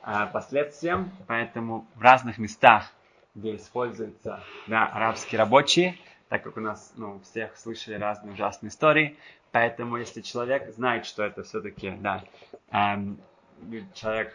а, 0.03 0.27
последствиям. 0.27 1.13
Поэтому 1.29 1.87
в 1.95 2.03
разных 2.03 2.39
местах, 2.39 2.91
где 3.37 3.55
используются 3.55 4.41
да, 4.67 4.87
арабские 4.87 5.39
рабочие, 5.39 5.97
так 6.29 6.43
как 6.43 6.57
у 6.57 6.61
нас, 6.61 6.93
ну, 6.97 7.21
всех 7.21 7.57
слышали 7.57 7.95
разные 7.95 8.35
ужасные 8.35 8.71
истории. 8.71 9.17
Поэтому, 9.53 9.97
если 9.97 10.23
человек 10.23 10.75
знает, 10.75 11.07
что 11.07 11.23
это 11.23 11.45
все-таки, 11.45 11.91
да, 12.01 12.25
эм, 12.73 13.21
человек 13.95 14.35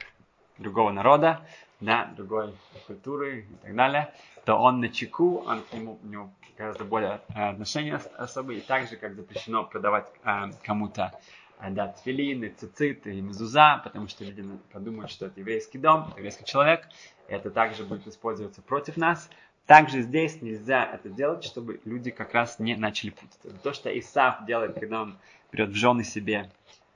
другого 0.58 0.92
народа, 0.92 1.42
да, 1.82 2.14
другой 2.16 2.54
культуры 2.88 3.42
и 3.42 3.56
так 3.66 3.76
далее, 3.76 4.14
то 4.46 4.56
он 4.56 4.80
на 4.80 4.90
чеку, 4.90 5.44
он 5.46 5.62
к 5.64 5.74
нему, 5.74 6.00
у 6.02 6.08
него 6.08 6.32
гораздо 6.58 6.86
более 6.86 7.22
э, 7.36 7.50
отношения 7.50 7.96
особые, 8.18 8.60
и 8.60 8.62
так 8.62 8.88
же, 8.88 8.96
как 8.96 9.16
запрещено 9.16 9.64
продавать 9.64 10.08
э, 10.24 10.52
кому-то 10.64 11.12
э, 11.60 11.70
да, 11.72 11.88
тфилин, 11.88 12.44
и 12.44 12.50
цицит, 12.50 13.08
и 13.08 13.20
мезуза, 13.20 13.82
потому 13.84 14.08
что 14.08 14.24
люди 14.24 14.46
подумают, 14.72 15.12
что 15.12 15.26
это 15.26 15.40
еврейский 15.40 15.80
дом, 15.80 16.14
еврейский 16.16 16.46
человек, 16.46 16.88
и 17.28 17.34
это 17.34 17.50
также 17.50 17.84
будет 17.84 18.08
использоваться 18.08 18.62
против 18.62 18.96
нас, 18.98 19.30
также 19.66 20.02
здесь 20.02 20.42
нельзя 20.42 20.86
это 20.86 21.10
делать, 21.10 21.44
чтобы 21.44 21.80
люди 21.86 22.12
как 22.12 22.34
раз 22.34 22.60
не 22.60 22.76
начали 22.76 23.12
путаться. 23.12 23.50
То, 23.64 23.74
что 23.74 23.98
Исаф 23.98 24.46
делает, 24.46 24.74
когда 24.76 25.04
он 25.04 25.18
берет 25.52 25.70
в 25.70 25.76
жены 25.76 26.04
себе 26.04 26.52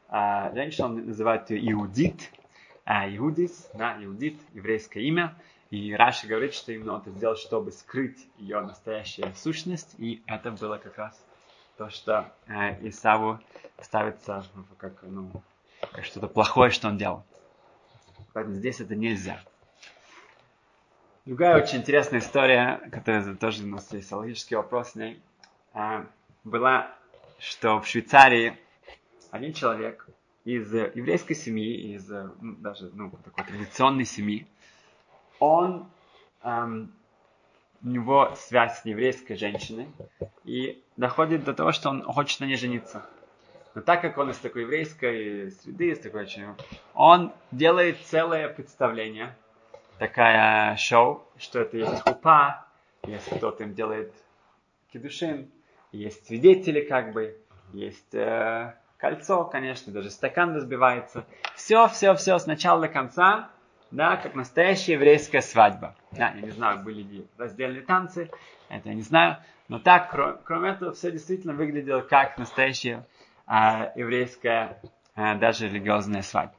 а, 0.10 0.54
женщину, 0.54 0.88
он 0.88 1.06
называет 1.06 1.50
ее 1.50 1.72
Иудит, 1.72 2.32
а, 2.86 3.10
Иудис, 3.10 3.70
да, 3.74 3.98
Иудит, 4.04 4.39
еврейское 4.54 5.01
имя. 5.01 5.36
И 5.72 5.94
Раши 5.94 6.27
говорит, 6.27 6.54
что 6.54 6.72
именно 6.72 7.01
это 7.01 7.10
сделал, 7.10 7.36
чтобы 7.36 7.72
скрыть 7.72 8.27
ее 8.38 8.62
настоящая 8.62 9.34
сущность. 9.36 9.96
И 9.98 10.24
это 10.27 10.51
было 10.51 10.77
как 10.77 10.98
раз 10.98 11.20
то, 11.77 11.89
что 11.89 12.32
э, 12.48 12.88
Исаву 12.88 13.39
ставится 13.82 14.46
как, 14.77 15.01
ну, 15.01 15.32
как 15.92 16.06
что-то 16.06 16.27
плохое, 16.27 16.70
что 16.70 16.88
он 16.88 16.98
делал. 16.98 17.24
Поэтому 18.34 18.56
здесь 18.56 18.80
это 18.80 18.96
нельзя. 18.96 19.42
Другая 21.25 21.62
очень 21.62 21.80
интересная 21.80 22.20
история, 22.20 22.88
которая 22.92 23.36
тоже 23.36 23.63
у 23.63 23.68
нас 23.68 23.92
есть 23.92 24.12
логический 24.12 24.56
вопрос 24.56 24.92
с 24.92 24.96
ней, 24.96 25.20
а, 25.74 26.06
была, 26.44 26.96
что 27.39 27.82
в 27.82 27.88
Швейцарии 27.88 28.58
один 29.32 29.54
человек 29.54 30.08
из 30.46 30.74
еврейской 30.74 31.34
семьи, 31.34 31.94
из 31.96 32.08
ну, 32.08 32.56
даже 32.58 32.90
ну, 32.94 33.12
такой 33.24 33.44
традиционной 33.44 34.06
семьи, 34.06 34.48
он, 35.40 35.90
эм, 36.44 36.94
у 37.84 37.88
него 37.88 38.34
связь 38.38 38.80
с 38.80 38.86
еврейской 38.86 39.36
женщиной, 39.36 39.88
и 40.46 40.82
доходит 40.96 41.44
до 41.44 41.54
того, 41.54 41.74
что 41.74 41.90
он 41.90 42.04
хочет 42.04 42.40
на 42.40 42.46
ней 42.46 42.56
жениться. 42.56 43.06
Но 43.74 43.82
так 43.82 44.02
как 44.02 44.18
он 44.18 44.30
из 44.30 44.38
такой 44.38 44.62
еврейской 44.62 45.52
среды, 45.52 45.90
из 45.90 46.00
такой 46.00 46.22
очень, 46.22 46.46
он 46.94 47.34
делает 47.52 47.98
целое 48.06 48.48
представление– 48.48 49.36
такая 49.98 50.75
шоу, 50.78 51.24
что 51.38 51.60
это 51.60 51.78
есть 51.78 52.02
хупа, 52.02 52.66
если 53.06 53.36
кто-то 53.38 53.64
им 53.64 53.74
делает 53.74 54.14
кедушин, 54.92 55.50
есть 55.92 56.25
свидетели 56.28 56.82
как 56.82 57.14
бы, 57.14 57.38
есть 57.74 58.14
э, 58.14 58.74
кольцо, 58.98 59.44
конечно, 59.46 59.92
даже 59.92 60.10
стакан 60.10 60.56
разбивается. 60.56 61.25
Все, 61.56 61.88
все, 61.88 62.16
все 62.16 62.38
с 62.38 62.46
начала 62.46 62.82
до 62.82 62.88
конца, 62.88 63.50
да, 63.92 64.18
как 64.18 64.36
настоящая 64.36 64.94
еврейская 64.94 65.42
свадьба. 65.42 65.96
Да, 66.12 66.32
я 66.36 66.42
не 66.42 66.52
знаю, 66.52 66.84
были 66.84 67.02
ли 67.02 67.28
раздельные 67.38 67.84
танцы, 67.84 68.30
это 68.70 68.90
я 68.90 68.96
не 68.96 69.02
знаю, 69.02 69.38
но 69.68 69.80
так, 69.80 70.12
кроме, 70.12 70.38
кроме 70.44 70.70
этого, 70.72 70.94
все 70.94 71.12
действительно 71.12 71.54
выглядело 71.54 72.02
как 72.02 72.38
настоящая 72.38 73.06
э, 73.48 73.92
еврейская, 73.96 74.82
э, 75.16 75.36
даже 75.36 75.68
религиозная 75.68 76.22
свадьба. 76.22 76.56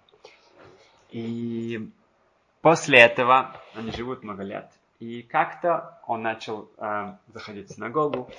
И 1.11 1.90
После 2.66 2.99
этого 2.99 3.55
они 3.76 3.93
живут 3.93 4.25
много 4.25 4.43
лет. 4.43 4.69
И 4.99 5.23
как-то 5.23 6.00
он 6.07 6.23
начал 6.23 6.71
э, 6.79 7.12
заходить 7.35 7.69
в 7.69 7.75
синагогу, 7.75 8.31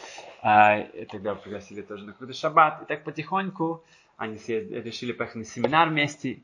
э, 0.42 1.02
и 1.02 1.06
тогда 1.06 1.36
пригласили 1.36 1.82
тоже 1.82 2.06
на 2.06 2.14
какой-то 2.14 2.34
шаббат. 2.34 2.82
И 2.82 2.86
так 2.86 3.04
потихоньку 3.04 3.84
они 4.18 4.38
съездили, 4.38 4.82
решили 4.82 5.12
поехать 5.12 5.36
на 5.36 5.46
семинар 5.46 5.90
вместе. 5.90 6.42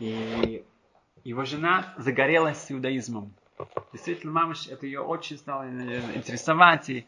И 0.00 0.64
его 1.22 1.44
жена 1.44 1.94
загорелась 1.96 2.70
иудаизмом. 2.70 3.32
Действительно, 3.92 4.32
мама, 4.32 4.54
это 4.68 4.84
ее 4.84 5.00
очень 5.00 5.38
стало 5.38 5.68
интересовать. 6.14 6.90
И, 6.90 7.06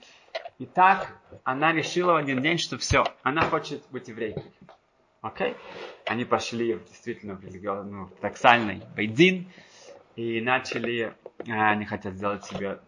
И 0.59 0.67
так 0.67 1.19
она 1.45 1.73
решила 1.73 2.13
в 2.13 2.17
один 2.17 2.41
день, 2.41 2.59
что 2.59 2.79
все, 2.79 3.05
она 3.23 3.43
хочет 3.43 3.83
быть 3.91 4.09
еврейкой. 4.09 4.51
Окей? 5.21 5.57
Они 6.07 6.25
пошли 6.25 6.79
действительно 6.89 7.35
в 7.35 7.85
ну, 7.85 8.09
таксальный 8.21 8.83
бейдин 8.97 9.51
и 10.19 10.41
начали, 10.41 11.15
а, 11.49 11.71
они 11.71 11.85
хотят 11.85 12.15
сделать 12.15 12.45
себе 12.45 12.81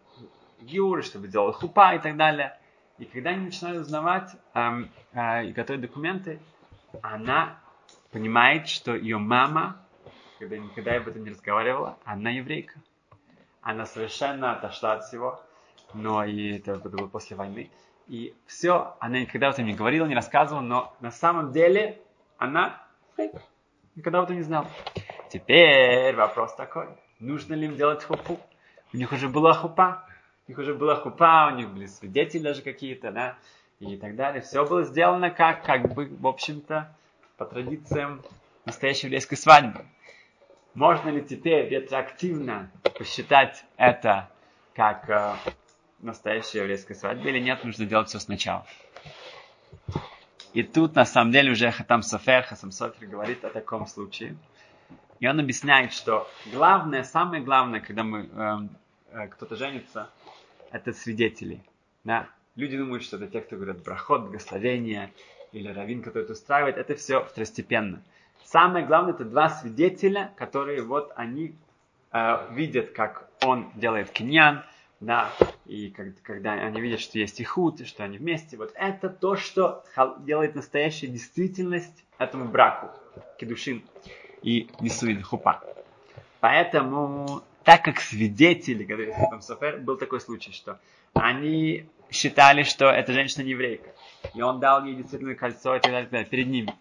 юр, 0.59 1.01
чтобы 1.01 1.29
сделать 1.29 1.55
хупа 1.55 1.95
и 1.95 1.99
так 1.99 2.17
далее. 2.17 2.59
И 2.97 3.05
когда 3.05 3.29
они 3.29 3.45
начинают 3.45 3.83
узнавать 3.83 4.35
эм, 4.53 4.91
э, 5.13 5.45
и 5.45 5.53
готовить 5.53 5.79
документы, 5.79 6.41
она 7.01 7.57
понимает, 8.11 8.67
что 8.67 8.93
ее 8.93 9.17
мама, 9.17 9.81
когда 10.39 10.57
никогда 10.57 10.97
об 10.97 11.07
этом 11.07 11.23
не 11.23 11.29
разговаривала, 11.29 11.97
она 12.03 12.31
еврейка. 12.31 12.81
Она 13.61 13.85
совершенно 13.85 14.51
отошла 14.51 14.93
от 14.93 15.05
всего, 15.05 15.41
но 15.93 16.25
и 16.25 16.57
это 16.57 16.75
было 16.75 17.07
после 17.07 17.37
войны. 17.37 17.71
И 18.07 18.35
все, 18.45 18.97
она 18.99 19.21
никогда 19.21 19.47
об 19.47 19.53
этом 19.53 19.65
не 19.67 19.73
говорила, 19.73 20.05
не 20.05 20.15
рассказывала, 20.15 20.61
но 20.61 20.93
на 20.99 21.11
самом 21.11 21.53
деле 21.53 22.01
она 22.37 22.83
никогда 23.95 24.19
об 24.19 24.25
этом 24.25 24.35
не 24.35 24.43
знала. 24.43 24.67
Теперь 25.29 26.13
вопрос 26.13 26.53
такой, 26.55 26.89
нужно 27.21 27.53
ли 27.53 27.65
им 27.65 27.75
делать 27.77 28.03
хупу? 28.03 28.39
У 28.93 28.97
них 28.97 29.11
уже 29.11 29.29
была 29.29 29.53
хупа, 29.53 30.05
у 30.47 30.51
них 30.51 30.59
уже 30.59 30.73
была 30.73 30.95
хупа, 30.95 31.49
у 31.51 31.55
них 31.55 31.69
были 31.69 31.85
свидетели 31.85 32.43
даже 32.43 32.61
какие-то, 32.61 33.11
да, 33.11 33.37
и 33.79 33.95
так 33.97 34.15
далее. 34.15 34.41
Все 34.41 34.65
было 34.65 34.83
сделано 34.83 35.29
как, 35.29 35.63
как 35.63 35.93
бы, 35.93 36.07
в 36.07 36.27
общем-то, 36.27 36.93
по 37.37 37.45
традициям 37.45 38.21
настоящей 38.65 39.07
еврейской 39.07 39.35
свадьбы. 39.35 39.85
Можно 40.73 41.09
ли 41.09 41.21
теперь 41.21 41.69
ретроактивно 41.69 42.71
посчитать 42.97 43.65
это 43.77 44.29
как 44.73 45.09
э, 45.09 45.35
настоящая 45.99 46.59
еврейская 46.59 46.95
свадьба 46.95 47.27
или 47.27 47.39
нет, 47.39 47.63
нужно 47.63 47.85
делать 47.85 48.09
все 48.09 48.19
сначала. 48.19 48.65
И 50.53 50.63
тут 50.63 50.95
на 50.95 51.05
самом 51.05 51.31
деле 51.31 51.51
уже 51.51 51.71
Хатам 51.71 52.03
Софер, 52.03 52.43
Хасам 52.43 52.71
Софер 52.71 53.07
говорит 53.07 53.43
о 53.45 53.49
таком 53.49 53.87
случае. 53.87 54.35
И 55.21 55.27
он 55.27 55.39
объясняет, 55.39 55.93
что 55.93 56.27
главное, 56.51 57.03
самое 57.03 57.43
главное, 57.43 57.79
когда 57.79 58.03
мы, 58.03 58.27
э, 58.33 58.57
э, 59.11 59.27
кто-то 59.27 59.55
женится, 59.55 60.09
это 60.71 60.93
свидетели. 60.93 61.61
Да? 62.03 62.27
Люди 62.55 62.75
думают, 62.75 63.03
что 63.03 63.17
это 63.17 63.27
те, 63.27 63.41
кто 63.41 63.55
говорят 63.55 63.83
брахот, 63.83 64.23
благословение, 64.23 65.13
или 65.51 65.67
раввин, 65.67 66.01
который 66.01 66.23
это 66.23 66.33
устраивает, 66.33 66.77
это 66.77 66.95
все 66.95 67.23
второстепенно. 67.23 68.01
Самое 68.45 68.83
главное, 68.83 69.13
это 69.13 69.23
два 69.23 69.49
свидетеля, 69.49 70.33
которые 70.37 70.81
вот 70.81 71.13
они 71.15 71.55
э, 72.11 72.47
видят, 72.53 72.89
как 72.89 73.29
он 73.43 73.71
делает 73.75 74.09
киньян, 74.09 74.63
да, 75.01 75.29
и 75.67 75.91
как, 75.91 76.19
когда 76.23 76.53
они 76.53 76.81
видят, 76.81 76.99
что 76.99 77.19
есть 77.19 77.39
и 77.39 77.43
худ, 77.43 77.85
что 77.85 78.03
они 78.03 78.17
вместе, 78.17 78.57
вот 78.57 78.71
это 78.73 79.09
то, 79.09 79.35
что 79.35 79.83
делает 80.21 80.55
настоящая 80.55 81.07
действительность 81.07 82.05
этому 82.17 82.45
браку, 82.45 82.89
кедушин 83.37 83.83
и 84.41 84.69
нисуин 84.79 85.21
хупа. 85.23 85.63
Поэтому, 86.39 87.43
так 87.63 87.83
как 87.83 87.99
свидетели, 87.99 88.83
говорит 88.83 89.13
там 89.29 89.41
Софер, 89.41 89.77
был 89.77 89.97
такой 89.97 90.19
случай, 90.19 90.51
что 90.51 90.79
они 91.13 91.85
считали, 92.09 92.63
что 92.63 92.85
эта 92.85 93.13
женщина 93.13 93.43
не 93.43 93.51
еврейка. 93.51 93.89
И 94.33 94.41
он 94.41 94.59
дал 94.59 94.83
ей 94.85 94.95
действительно 94.95 95.35
кольцо 95.35 95.75
и 95.75 95.79
так 95.79 95.91
далее, 95.91 96.03
так 96.03 96.11
далее 96.11 96.29
перед 96.29 96.47
ними. 96.47 96.73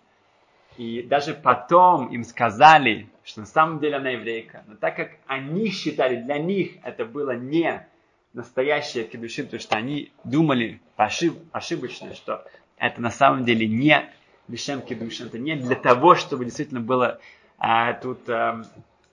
И 0.76 1.02
даже 1.02 1.34
потом 1.34 2.08
им 2.08 2.24
сказали, 2.24 3.08
что 3.22 3.40
на 3.40 3.46
самом 3.46 3.80
деле 3.80 3.96
она 3.96 4.10
еврейка. 4.10 4.64
Но 4.66 4.76
так 4.76 4.96
как 4.96 5.10
они 5.26 5.70
считали, 5.70 6.16
для 6.16 6.38
них 6.38 6.72
это 6.82 7.04
было 7.04 7.32
не 7.32 7.86
настоящее 8.32 9.04
кедушин, 9.04 9.46
потому 9.46 9.60
что 9.60 9.76
они 9.76 10.12
думали 10.24 10.80
ошиб, 10.96 11.34
ошибочно, 11.52 12.14
что 12.14 12.46
это 12.76 13.00
на 13.00 13.10
самом 13.10 13.44
деле 13.44 13.66
не 13.66 14.10
лишем 14.48 14.80
кедушин, 14.82 15.26
это 15.26 15.38
не 15.38 15.56
для 15.56 15.76
того, 15.76 16.14
чтобы 16.14 16.44
действительно 16.44 16.80
было 16.80 17.20
а, 17.60 17.92
тут 17.92 18.28
а, 18.28 18.62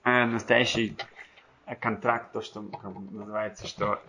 а, 0.02 0.26
настоящий 0.26 0.96
контракт, 1.80 2.32
то, 2.32 2.42
что 2.42 2.62
как 2.62 2.92
бы, 2.92 3.16
называется, 3.16 3.68
что 3.68 4.00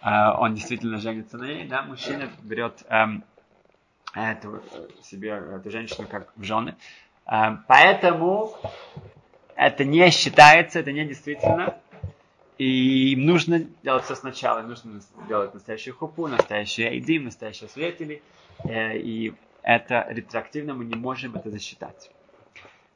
а, 0.00 0.40
он 0.40 0.54
действительно 0.54 0.98
женится 0.98 1.36
на 1.36 1.44
ней, 1.44 1.66
да, 1.66 1.82
мужчина 1.82 2.30
берет 2.42 2.84
а, 2.88 3.08
эту, 4.14 4.62
себе 5.02 5.30
эту 5.30 5.70
женщину 5.70 6.06
как 6.08 6.32
в 6.36 6.42
жены. 6.44 6.76
А, 7.26 7.58
поэтому 7.66 8.54
это 9.56 9.84
не 9.84 10.10
считается, 10.10 10.78
это 10.78 10.92
не 10.92 11.04
действительно 11.04 11.76
и 12.58 13.14
нужно 13.16 13.60
делать 13.82 14.04
все 14.04 14.16
сначала. 14.16 14.60
Им 14.60 14.68
нужно 14.68 15.00
делать 15.28 15.54
настоящую 15.54 15.96
хупу, 15.96 16.26
настоящие 16.26 16.88
айдим, 16.88 17.24
настоящие 17.24 17.68
свидетели. 17.68 18.22
Э, 18.64 18.96
и 18.96 19.34
это 19.62 20.06
ретроактивно 20.08 20.74
мы 20.74 20.84
не 20.84 20.96
можем 20.96 21.36
это 21.36 21.50
засчитать. 21.50 22.10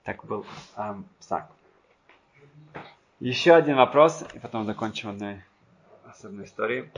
Так 0.04 0.24
был 0.24 0.44
эм, 0.76 1.04
Сак. 1.20 1.50
Еще 3.20 3.54
один 3.54 3.76
вопрос, 3.76 4.24
и 4.34 4.38
потом 4.38 4.64
закончим 4.64 5.10
одной 5.10 5.42
особенной 6.04 6.44
историей, 6.44 6.90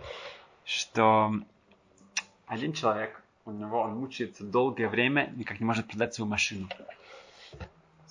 что 0.64 1.32
один 2.46 2.72
человек, 2.72 3.22
у 3.44 3.50
него 3.50 3.82
он 3.82 3.96
мучается 3.96 4.44
долгое 4.44 4.88
время, 4.88 5.32
никак 5.36 5.60
не 5.60 5.66
может 5.66 5.86
продать 5.86 6.14
свою 6.14 6.30
машину 6.30 6.68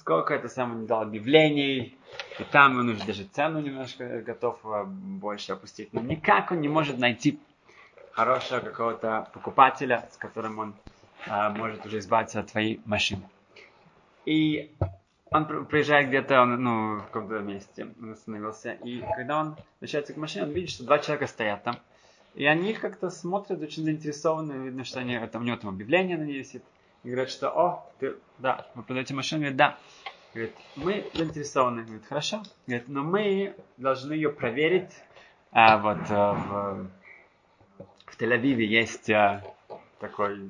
сколько 0.04 0.34
это 0.34 0.50
сам 0.50 0.82
не 0.82 0.86
дал 0.86 1.02
объявлений, 1.04 1.98
и 2.38 2.44
там 2.52 2.78
он 2.78 2.90
уже 2.90 3.06
даже 3.06 3.24
цену 3.24 3.62
немножко 3.62 4.22
готов 4.22 4.60
э, 4.66 4.84
больше 4.84 5.54
опустить. 5.54 5.94
Но 5.94 6.02
никак 6.02 6.52
он 6.52 6.60
не 6.60 6.68
может 6.68 6.98
найти 6.98 7.40
хорошего 8.12 8.60
какого-то 8.60 9.30
покупателя, 9.34 10.10
с 10.12 10.18
которым 10.18 10.60
он 10.60 10.74
а, 11.26 11.52
может 11.52 11.86
уже 11.86 12.00
избавиться 12.00 12.42
от 12.42 12.52
твоей 12.52 12.82
машины. 12.84 13.24
И 14.26 14.74
он 15.32 15.66
приезжает 15.66 16.10
где-то 16.10 16.46
ну, 16.46 17.00
в 17.00 17.06
каком-то 17.06 17.40
месте, 17.40 17.88
он 18.02 18.12
остановился, 18.12 18.74
и 18.74 19.04
когда 19.16 19.40
он 19.40 19.56
возвращается 19.80 20.14
к 20.14 20.18
машине, 20.18 20.46
он 20.46 20.52
видит, 20.52 20.70
что 20.70 20.84
два 20.84 21.00
человека 21.00 21.28
стоят 21.28 21.64
там. 21.64 21.78
И 22.36 22.46
они 22.46 22.74
как-то 22.74 23.10
смотрят 23.10 23.62
очень 23.62 23.84
заинтересованно, 23.84 24.54
видно, 24.54 24.84
что 24.84 25.00
они, 25.00 25.14
это, 25.14 25.38
у 25.40 25.44
него 25.44 25.58
там 25.58 25.72
объявление 25.72 26.18
на 26.18 26.24
ней 26.24 26.40
висит. 26.40 26.64
И 27.04 27.10
говорят, 27.10 27.30
что, 27.30 27.50
о, 27.50 27.92
ты, 28.00 28.16
да, 28.40 28.66
вы 28.76 28.84
продаете 28.84 29.14
машину? 29.14 29.42
Говорит, 29.42 29.58
да. 29.58 29.78
Говорит, 30.34 30.56
мы 30.76 31.06
заинтересованы. 31.14 31.84
Говорит, 31.84 32.06
хорошо. 32.08 32.42
Говорит, 32.66 32.88
но 32.88 33.04
мы 33.04 33.56
должны 33.78 34.14
ее 34.14 34.32
проверить. 34.32 34.92
А, 35.52 35.78
вот 35.78 36.00
а, 36.10 36.34
в, 36.34 36.88
в 38.08 38.20
Тель-Авиве 38.20 38.64
есть 38.64 39.12
а, 39.12 39.44
такой 40.00 40.50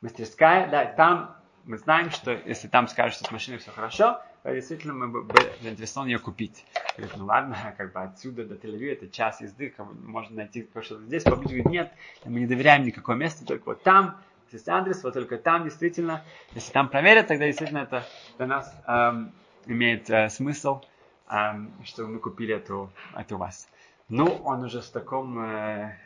мастерская, 0.00 0.68
да, 0.68 0.84
там 0.84 1.36
мы 1.66 1.78
знаем, 1.78 2.10
что 2.10 2.30
если 2.32 2.68
там 2.68 2.88
скажут, 2.88 3.16
что 3.16 3.24
с 3.24 3.30
машиной 3.30 3.58
все 3.58 3.72
хорошо, 3.72 4.20
то 4.42 4.54
действительно 4.54 4.94
мы 4.94 5.22
бы 5.22 5.34
заинтересованы 5.60 6.10
ее 6.10 6.18
купить. 6.18 6.64
Говорит, 6.96 7.16
ну 7.16 7.26
ладно, 7.26 7.74
как 7.76 7.92
бы 7.92 8.00
отсюда 8.00 8.44
до 8.44 8.54
Тель-Авива 8.54 8.92
это 8.92 9.08
час 9.08 9.40
езды, 9.40 9.74
можно 10.04 10.36
найти 10.36 10.68
что-то 10.80 11.02
здесь, 11.02 11.24
поближе. 11.24 11.62
Говорит, 11.62 11.66
нет, 11.66 11.92
мы 12.24 12.40
не 12.40 12.46
доверяем 12.46 12.84
никакое 12.84 13.16
место, 13.16 13.44
только 13.44 13.64
вот 13.66 13.82
там 13.82 14.16
есть 14.52 14.68
адрес, 14.68 15.02
вот 15.02 15.14
только 15.14 15.38
там 15.38 15.64
действительно, 15.64 16.22
если 16.54 16.72
там 16.72 16.88
проверят, 16.88 17.26
тогда 17.26 17.46
действительно 17.46 17.78
это 17.78 18.04
для 18.36 18.46
нас 18.46 18.72
эм, 18.86 19.32
имеет 19.66 20.08
э, 20.08 20.28
смысл, 20.30 20.82
эм, 21.28 21.72
что 21.84 22.06
мы 22.06 22.20
купили 22.20 22.54
эту, 22.54 22.90
эту 23.16 23.36
вас. 23.38 23.68
Ну, 24.08 24.26
он 24.44 24.62
уже 24.62 24.80
в 24.80 24.88
таком 24.88 25.38
э, 25.40 25.98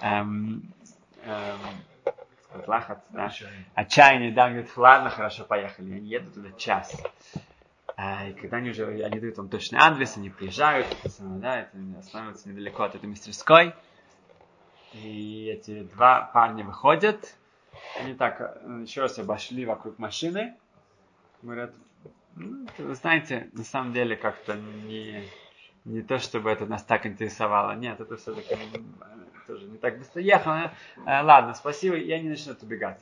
эм, 0.00 0.62
эм, 1.24 1.58
лахат, 2.66 3.04
да, 3.10 3.30
отчаяние, 3.74 4.32
да, 4.32 4.48
говорит, 4.48 4.70
ладно, 4.76 5.10
хорошо, 5.10 5.44
поехали, 5.44 5.92
они 5.92 6.08
едут 6.08 6.34
туда 6.34 6.50
час. 6.52 6.94
А, 7.96 8.26
и 8.26 8.32
когда 8.32 8.56
они 8.56 8.70
уже, 8.70 8.86
они 9.04 9.20
дают 9.20 9.36
вам 9.36 9.48
точный 9.48 9.78
адрес, 9.80 10.16
они 10.16 10.30
приезжают, 10.30 10.86
да, 11.18 11.60
это 11.60 11.70
останавливаются 11.98 12.48
недалеко 12.48 12.82
от 12.82 12.94
этой 12.94 13.08
мастерской, 13.08 13.74
и 14.92 15.46
эти 15.46 15.82
два 15.82 16.22
парня 16.32 16.64
выходят, 16.64 17.36
они 17.98 18.14
так 18.14 18.40
э, 18.40 18.80
еще 18.82 19.02
раз 19.02 19.18
обошли 19.18 19.64
вокруг 19.64 19.98
машины. 19.98 20.54
Говорят, 21.42 21.74
ну, 22.36 22.66
вы 22.78 22.94
знаете, 22.94 23.50
на 23.52 23.64
самом 23.64 23.92
деле 23.92 24.16
как-то 24.16 24.54
не, 24.56 25.28
не 25.84 26.02
то, 26.02 26.18
чтобы 26.18 26.50
это 26.50 26.66
нас 26.66 26.82
так 26.82 27.06
интересовало. 27.06 27.72
Нет, 27.72 28.00
это 28.00 28.16
все-таки 28.16 28.56
тоже 29.46 29.66
не 29.66 29.78
так 29.78 29.98
быстро 29.98 30.22
ехало. 30.22 30.72
Э, 31.06 31.22
ладно, 31.22 31.54
спасибо, 31.54 31.96
и 31.96 32.10
они 32.10 32.28
начнут 32.28 32.62
убегать. 32.62 33.00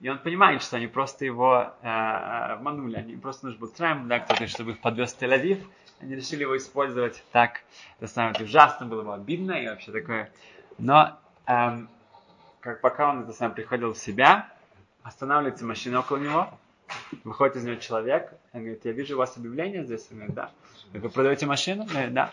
И 0.00 0.08
он 0.08 0.18
понимает, 0.18 0.62
что 0.62 0.76
они 0.76 0.86
просто 0.86 1.24
его 1.24 1.72
э, 1.82 1.88
обманули. 1.88 2.96
Они 2.96 3.16
просто 3.16 3.46
нужен 3.46 3.60
был 3.60 3.68
трэм, 3.68 4.06
да, 4.06 4.20
кто-то, 4.20 4.46
чтобы 4.46 4.72
их 4.72 4.80
подвез 4.80 5.12
в 5.12 5.20
Тель-Авив. 5.20 5.60
Они 6.00 6.14
решили 6.14 6.42
его 6.42 6.56
использовать 6.56 7.24
так. 7.32 7.62
Это 7.98 8.06
самое 8.06 8.34
ужасно 8.40 8.86
было 8.86 9.02
бы 9.02 9.14
обидно 9.14 9.52
и 9.52 9.66
вообще 9.66 9.90
такое. 9.90 10.30
Но 10.78 11.18
эм, 11.46 11.88
как 12.60 12.80
пока 12.80 13.10
он 13.10 13.24
это 13.24 13.32
сам 13.32 13.52
приходил 13.52 13.92
в 13.92 13.98
себя, 13.98 14.48
останавливается 15.02 15.64
машина 15.64 16.00
около 16.00 16.18
него, 16.18 16.50
выходит 17.24 17.56
из 17.56 17.64
него 17.64 17.76
человек, 17.76 18.32
он 18.52 18.60
говорит, 18.60 18.84
я 18.84 18.92
вижу 18.92 19.14
у 19.16 19.18
вас 19.18 19.36
объявление 19.36 19.84
здесь, 19.84 20.06
он 20.10 20.18
говорит, 20.18 20.36
да. 20.36 20.50
Вы 20.92 21.08
продаете 21.08 21.46
машину? 21.46 21.82
Он 21.82 21.88
говорит, 21.88 22.14
да. 22.14 22.32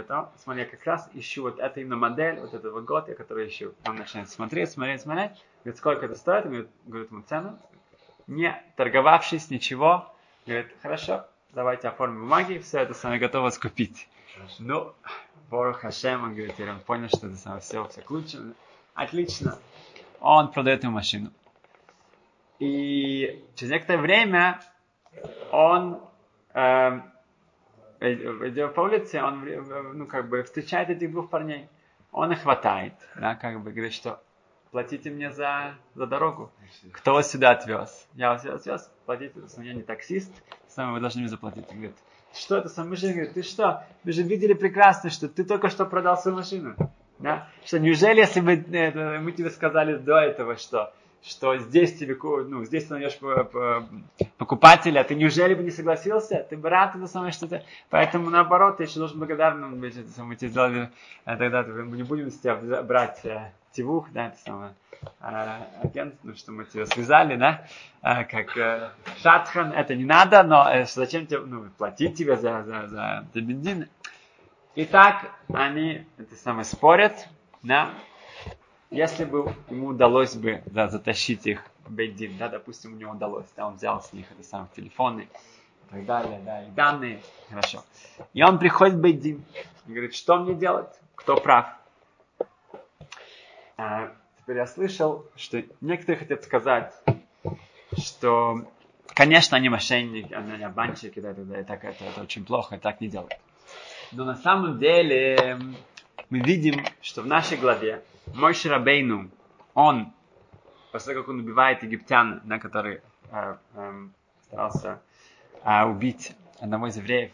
О, 0.00 0.32
смотри, 0.42 0.62
я 0.62 0.68
как 0.68 0.84
раз 0.84 1.08
ищу 1.14 1.42
вот 1.42 1.58
это 1.58 1.80
именно 1.80 1.96
модель, 1.96 2.40
вот 2.40 2.54
этого 2.54 2.80
год, 2.80 3.08
я 3.08 3.14
который 3.14 3.48
ищу. 3.48 3.74
Он 3.86 3.96
начинает 3.96 4.28
смотреть, 4.30 4.70
смотреть, 4.70 5.02
смотреть. 5.02 5.32
Говорит, 5.62 5.78
сколько 5.78 6.06
это 6.06 6.14
стоит? 6.14 6.44
Говорит, 6.44 6.68
говорит 6.86 7.10
ему 7.10 7.22
цену. 7.22 7.58
Не 8.26 8.62
торговавшись, 8.76 9.50
ничего. 9.50 10.12
Говорит, 10.46 10.68
хорошо, 10.82 11.26
давайте 11.52 11.88
оформим 11.88 12.20
бумаги, 12.20 12.58
все 12.58 12.80
это 12.80 12.94
самое 12.94 13.20
готово 13.20 13.50
скупить. 13.50 14.08
Ну, 14.58 14.94
Борух 15.50 15.80
Хашем, 15.80 16.24
он 16.24 16.34
говорит, 16.34 16.58
он 16.60 16.80
понял, 16.80 17.08
что 17.08 17.26
это 17.28 17.36
самое 17.36 17.60
все, 17.60 17.86
все 17.88 18.00
к 18.00 18.10
лучшему. 18.10 18.54
Отлично. 18.94 19.58
Он 20.20 20.50
продает 20.50 20.82
ему 20.82 20.94
машину. 20.94 21.30
И 22.58 23.44
через 23.54 23.72
некоторое 23.72 23.98
время 23.98 24.60
он 25.50 26.00
э, 26.54 27.00
идет 28.12 28.74
по 28.74 28.82
улице, 28.82 29.22
он 29.22 29.44
ну, 29.94 30.06
как 30.06 30.28
бы 30.28 30.42
встречает 30.42 30.90
этих 30.90 31.10
двух 31.10 31.30
парней. 31.30 31.68
Он 32.12 32.30
их 32.32 32.42
хватает, 32.42 32.94
да, 33.16 33.34
как 33.34 33.60
бы 33.62 33.72
говорит, 33.72 33.92
что 33.92 34.22
платите 34.70 35.10
мне 35.10 35.30
за, 35.32 35.74
за 35.94 36.06
дорогу. 36.06 36.52
Кто 36.92 37.14
вас 37.14 37.30
сюда 37.30 37.52
отвез? 37.52 38.08
Я 38.14 38.30
вас 38.30 38.42
сюда 38.42 38.54
отвез, 38.54 38.92
платите, 39.06 39.40
я 39.58 39.74
не 39.74 39.82
таксист, 39.82 40.32
сами 40.68 40.92
вы 40.92 41.00
должны 41.00 41.22
мне 41.22 41.28
заплатить. 41.28 41.66
Он 41.70 41.76
говорит, 41.76 41.96
что 42.32 42.56
это 42.56 42.68
сам 42.68 42.88
мужик? 42.88 43.12
Говорит, 43.12 43.34
ты 43.34 43.42
что? 43.42 43.86
Мы 44.04 44.12
же 44.12 44.22
видели 44.22 44.54
прекрасно, 44.54 45.10
что 45.10 45.28
ты 45.28 45.44
только 45.44 45.68
что 45.68 45.86
продал 45.86 46.16
свою 46.16 46.36
машину. 46.36 46.74
Да? 47.18 47.48
Что 47.64 47.78
неужели, 47.78 48.18
если 48.20 48.40
бы 48.40 48.52
это, 48.52 49.20
мы 49.22 49.32
тебе 49.32 49.50
сказали 49.50 49.96
до 49.96 50.18
этого, 50.18 50.56
что 50.56 50.92
что 51.24 51.56
здесь 51.56 51.98
тебе, 51.98 52.16
ну, 52.22 52.64
здесь 52.64 52.84
ты 52.84 52.94
найдешь 52.94 53.18
покупателя, 54.36 55.02
ты 55.04 55.14
неужели 55.14 55.54
бы 55.54 55.62
не 55.62 55.70
согласился? 55.70 56.46
Ты 56.48 56.56
бы 56.58 56.68
рад 56.68 56.94
это 56.94 57.06
самое 57.06 57.32
что-то. 57.32 57.64
Поэтому 57.88 58.28
наоборот, 58.28 58.76
ты 58.76 58.82
еще 58.82 58.98
должен 58.98 59.18
благодарным 59.18 59.80
быть. 59.80 59.96
Это 59.96 60.10
самое, 60.10 60.36
тебе 60.36 60.50
сделали, 60.50 60.90
э, 61.24 61.36
тогда 61.36 61.62
мы 61.62 61.96
не 61.96 62.02
будем 62.02 62.30
с 62.30 62.38
тебя 62.38 62.82
брать 62.82 63.24
э, 63.24 63.52
тивух, 63.72 64.12
да, 64.12 64.26
это 64.28 64.36
самое, 64.44 64.74
э, 65.20 65.56
агент, 65.82 66.14
ну, 66.24 66.34
что 66.34 66.52
мы 66.52 66.66
тебя 66.66 66.84
связали, 66.84 67.36
да, 67.36 67.66
как 68.02 68.92
шатхан, 69.22 69.72
это 69.72 69.94
не 69.94 70.04
надо, 70.04 70.42
но 70.42 70.84
зачем 70.86 71.26
тебе, 71.26 71.40
ну, 71.40 71.70
платить 71.78 72.18
тебе 72.18 72.36
за, 72.36 72.64
за, 72.64 72.86
за, 72.88 73.26
за 73.32 73.40
бензин? 73.40 73.88
И 74.74 74.84
так 74.84 75.30
они, 75.54 76.06
это 76.18 76.34
самое, 76.34 76.64
спорят, 76.64 77.28
да, 77.62 77.90
если 78.94 79.24
бы 79.24 79.52
ему 79.70 79.88
удалось 79.88 80.36
бы 80.36 80.62
да, 80.66 80.88
затащить 80.88 81.46
их 81.46 81.64
в 81.84 81.92
Бейдин, 81.92 82.38
да, 82.38 82.48
допустим, 82.48 82.94
у 82.94 82.96
него 82.96 83.12
удалось, 83.12 83.46
да, 83.56 83.66
он 83.66 83.74
взял 83.74 84.00
с 84.00 84.12
них 84.12 84.26
это 84.30 84.46
самые 84.46 84.68
телефоны 84.74 85.22
и 85.22 85.90
так 85.90 86.06
далее, 86.06 86.40
да, 86.44 86.62
и 86.62 86.70
данные, 86.70 87.20
хорошо. 87.50 87.84
И 88.32 88.42
он 88.42 88.58
приходит 88.58 88.94
в 88.94 89.00
Бейдин 89.00 89.44
и 89.86 89.90
говорит, 89.90 90.14
что 90.14 90.36
мне 90.36 90.54
делать, 90.54 90.88
кто 91.16 91.36
прав. 91.36 91.66
А, 93.76 94.12
теперь 94.38 94.58
я 94.58 94.66
слышал, 94.66 95.26
что 95.34 95.62
некоторые 95.80 96.20
хотят 96.20 96.44
сказать, 96.44 96.94
что, 97.98 98.64
конечно, 99.08 99.56
они 99.56 99.68
мошенники, 99.68 100.32
они 100.32 100.62
обманщики, 100.62 101.18
да, 101.18 101.32
да, 101.32 101.42
да, 101.42 101.60
и 101.60 101.64
так, 101.64 101.84
это, 101.84 102.04
это 102.04 102.22
очень 102.22 102.44
плохо, 102.44 102.76
и 102.76 102.78
так 102.78 103.00
не 103.00 103.08
делают. 103.08 103.34
Но 104.12 104.24
на 104.24 104.36
самом 104.36 104.78
деле 104.78 105.58
мы 106.34 106.40
видим, 106.40 106.84
что 107.00 107.22
в 107.22 107.28
нашей 107.28 107.56
главе 107.56 108.02
мой 108.34 108.54
Шарабейну, 108.54 109.30
он, 109.72 110.12
после 110.90 111.12
того, 111.12 111.22
как 111.22 111.30
он 111.30 111.38
убивает 111.38 111.84
египтян, 111.84 112.40
на 112.42 112.58
который 112.58 113.02
э, 113.30 113.56
э, 113.74 114.08
старался 114.42 115.00
э, 115.62 115.84
убить 115.84 116.34
одного 116.58 116.88
из 116.88 116.96
евреев, 116.96 117.30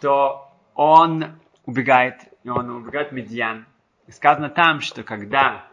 то 0.00 0.50
он 0.74 1.38
убегает, 1.66 2.22
и 2.42 2.48
он 2.48 2.70
убегает 2.70 3.10
в 3.10 3.12
Медьян. 3.12 3.66
И 4.06 4.12
сказано 4.12 4.48
там, 4.48 4.80
что 4.80 5.02
когда 5.02 5.66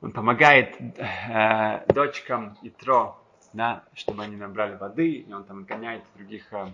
он 0.00 0.12
помогает 0.12 0.80
э, 0.80 1.84
дочкам 1.92 2.56
Итро, 2.62 3.22
да, 3.52 3.84
чтобы 3.92 4.22
они 4.22 4.36
набрали 4.36 4.76
воды, 4.76 5.10
и 5.10 5.30
он 5.30 5.44
там 5.44 5.64
гоняет 5.64 6.04
других 6.16 6.50
э, 6.54 6.68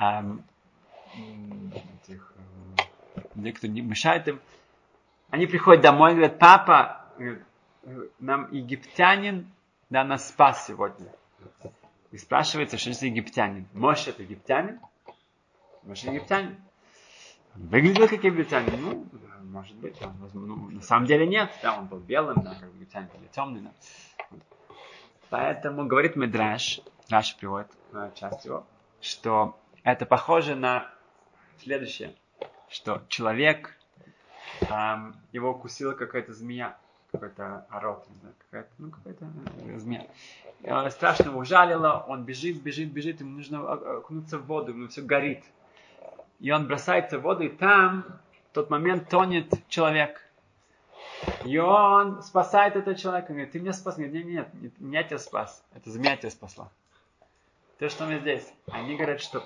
э, 0.00 0.22
этих, 2.02 2.32
э, 2.78 2.87
кто 3.52 3.66
не 3.66 3.80
мешает 3.80 4.28
им, 4.28 4.40
они 5.30 5.46
приходят 5.46 5.82
домой 5.82 6.12
и 6.12 6.14
говорят, 6.14 6.38
папа, 6.38 7.04
нам 8.18 8.50
египтянин, 8.52 9.50
да, 9.90 10.04
нас 10.04 10.28
спас 10.28 10.66
сегодня. 10.66 11.06
И 12.10 12.16
спрашивается, 12.16 12.78
что 12.78 12.90
это 12.90 13.06
египтянин. 13.06 13.66
Может, 13.74 14.08
это 14.08 14.22
египтянин? 14.22 14.80
Может, 15.82 16.04
египтянин? 16.04 16.56
Выглядел 17.54 18.08
как 18.08 18.24
египтянин? 18.24 18.80
Ну, 18.80 19.06
может 19.44 19.76
быть, 19.76 20.00
он, 20.02 20.14
ну, 20.32 20.70
на 20.70 20.82
самом 20.82 21.06
деле 21.06 21.26
нет. 21.26 21.50
Да, 21.62 21.78
он 21.78 21.86
был 21.86 21.98
белым, 21.98 22.42
да, 22.42 22.54
как 22.54 22.70
египтянин, 22.74 23.08
или 23.18 23.26
темный. 23.28 23.60
Да. 23.60 23.70
Поэтому 25.30 25.86
говорит 25.86 26.16
Медраш, 26.16 26.80
Раш 27.10 27.36
приводит 27.36 27.70
э, 27.92 28.10
часть 28.14 28.44
его, 28.44 28.66
что 29.00 29.58
это 29.82 30.06
похоже 30.06 30.54
на 30.54 30.90
следующее, 31.58 32.14
что 32.68 33.02
человек 33.08 33.76
um, 34.62 35.14
его 35.32 35.50
укусила 35.50 35.92
какая-то 35.92 36.32
змея, 36.32 36.76
какой-то 37.12 37.66
орот, 37.70 38.06
какая-то, 38.50 38.70
ну, 38.78 38.90
какая-то 38.90 39.26
э, 39.66 39.78
змея. 39.78 40.06
Uh, 40.62 40.90
страшно 40.90 41.30
его 41.30 41.38
ужалило, 41.40 42.04
он 42.08 42.24
бежит, 42.24 42.62
бежит, 42.62 42.90
бежит, 42.90 43.20
ему 43.20 43.36
нужно 43.36 43.72
окунуться 43.72 44.38
в 44.38 44.46
воду, 44.46 44.72
ему 44.72 44.88
все 44.88 45.02
горит. 45.02 45.44
И 46.40 46.50
он 46.50 46.66
бросается 46.66 47.18
в 47.18 47.22
воду, 47.22 47.44
и 47.44 47.48
там 47.48 48.04
в 48.50 48.54
тот 48.54 48.70
момент 48.70 49.08
тонет 49.08 49.52
человек. 49.68 50.22
И 51.44 51.58
он 51.58 52.22
спасает 52.22 52.76
этого 52.76 52.96
человека. 52.96 53.30
Он 53.30 53.36
говорит, 53.36 53.52
ты 53.52 53.60
меня 53.60 53.72
спас. 53.72 53.98
Нет, 53.98 54.12
нет, 54.12 54.26
нет, 54.26 54.48
нет, 54.54 54.72
я 54.80 55.02
тебя 55.02 55.18
спас. 55.18 55.64
Это 55.74 55.90
змея 55.90 56.16
тебя 56.16 56.30
спасла. 56.30 56.70
То, 57.78 57.88
что 57.88 58.06
мы 58.06 58.18
здесь. 58.20 58.46
Они 58.70 58.94
говорят, 58.96 59.20
что 59.20 59.44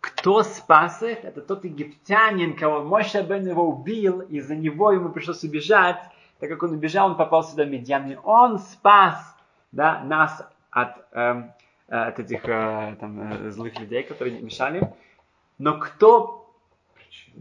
кто 0.00 0.42
спас 0.42 1.02
их? 1.02 1.24
Это 1.24 1.40
тот 1.40 1.64
египтянин, 1.64 2.56
кого 2.56 2.82
мой 2.82 3.04
Бен 3.28 3.46
его 3.46 3.68
убил, 3.68 4.20
и 4.20 4.40
за 4.40 4.54
него 4.54 4.92
ему 4.92 5.10
пришлось 5.10 5.42
убежать. 5.44 6.00
Так 6.38 6.50
как 6.50 6.62
он 6.62 6.72
убежал, 6.72 7.10
он 7.10 7.16
попал 7.16 7.44
сюда 7.44 7.64
в 7.64 7.68
Медьян. 7.68 8.10
И 8.10 8.16
он 8.22 8.58
спас 8.58 9.36
да, 9.72 10.02
нас 10.04 10.46
от, 10.70 10.96
эм, 11.12 11.52
от 11.88 12.18
этих 12.18 12.44
э, 12.44 12.96
там, 13.00 13.32
э, 13.32 13.50
злых 13.50 13.78
людей, 13.78 14.02
которые 14.02 14.40
мешали. 14.40 14.92
Но 15.58 15.78
кто 15.78 16.54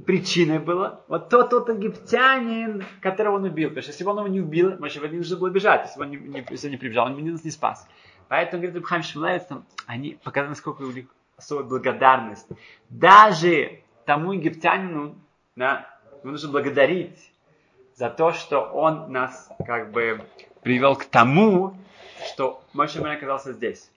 причиной 0.06 0.60
было? 0.60 1.04
Вот 1.08 1.30
тот, 1.30 1.50
тот 1.50 1.70
египтянин, 1.70 2.86
которого 3.02 3.36
он 3.36 3.44
убил. 3.44 3.70
Потому 3.70 3.82
что 3.84 3.92
если 3.92 4.04
бы 4.04 4.12
он 4.12 4.18
его 4.20 4.28
не 4.28 4.42
убил, 4.42 4.78
Моше 4.80 5.00
не 5.08 5.18
нужно 5.18 5.38
было 5.38 5.50
бежать. 5.50 5.86
Если 5.86 6.00
бы 6.00 6.06
он 6.06 6.12
не, 6.12 6.18
не, 6.18 6.46
если 6.50 6.70
не 6.70 6.78
прибежал, 6.78 7.08
он 7.08 7.32
нас 7.32 7.44
не 7.44 7.52
спас. 7.52 7.88
Поэтому, 8.28 8.62
говорит 8.62 8.76
Рабхайм 8.76 9.04
Шмулевец, 9.04 9.48
они 9.86 10.18
показали, 10.24 10.50
насколько 10.50 10.82
особая 11.38 11.66
благодарность. 11.66 12.48
Даже 12.90 13.82
тому 14.06 14.34
египтянину 14.34 15.16
да, 15.56 15.88
нужно 16.24 16.52
благодарить 16.52 17.32
за 17.96 18.10
то, 18.10 18.32
что 18.34 18.62
он 18.62 19.12
нас 19.12 19.50
как 19.66 19.92
бы 19.92 20.22
привел 20.62 20.96
к 20.96 21.06
тому, 21.06 21.76
что 22.28 22.62
Моше 22.74 23.00
оказался 23.00 23.54
здесь. 23.54 23.90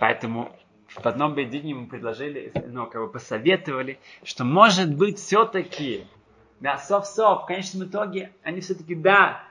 Поэтому 0.00 0.52
в 0.88 1.06
одном 1.06 1.34
бедине 1.34 1.74
мы 1.74 1.86
предложили, 1.86 2.52
ну, 2.66 2.86
как 2.86 3.02
бы 3.02 3.08
посоветовали, 3.08 3.98
что 4.24 4.44
может 4.44 4.94
быть 4.94 5.18
все-таки, 5.18 6.06
да, 6.60 6.78
сов-сов, 6.78 7.42
в 7.42 7.46
конечном 7.46 7.88
итоге, 7.88 8.32
они 8.42 8.60
все-таки, 8.60 8.94
да, 8.94 9.44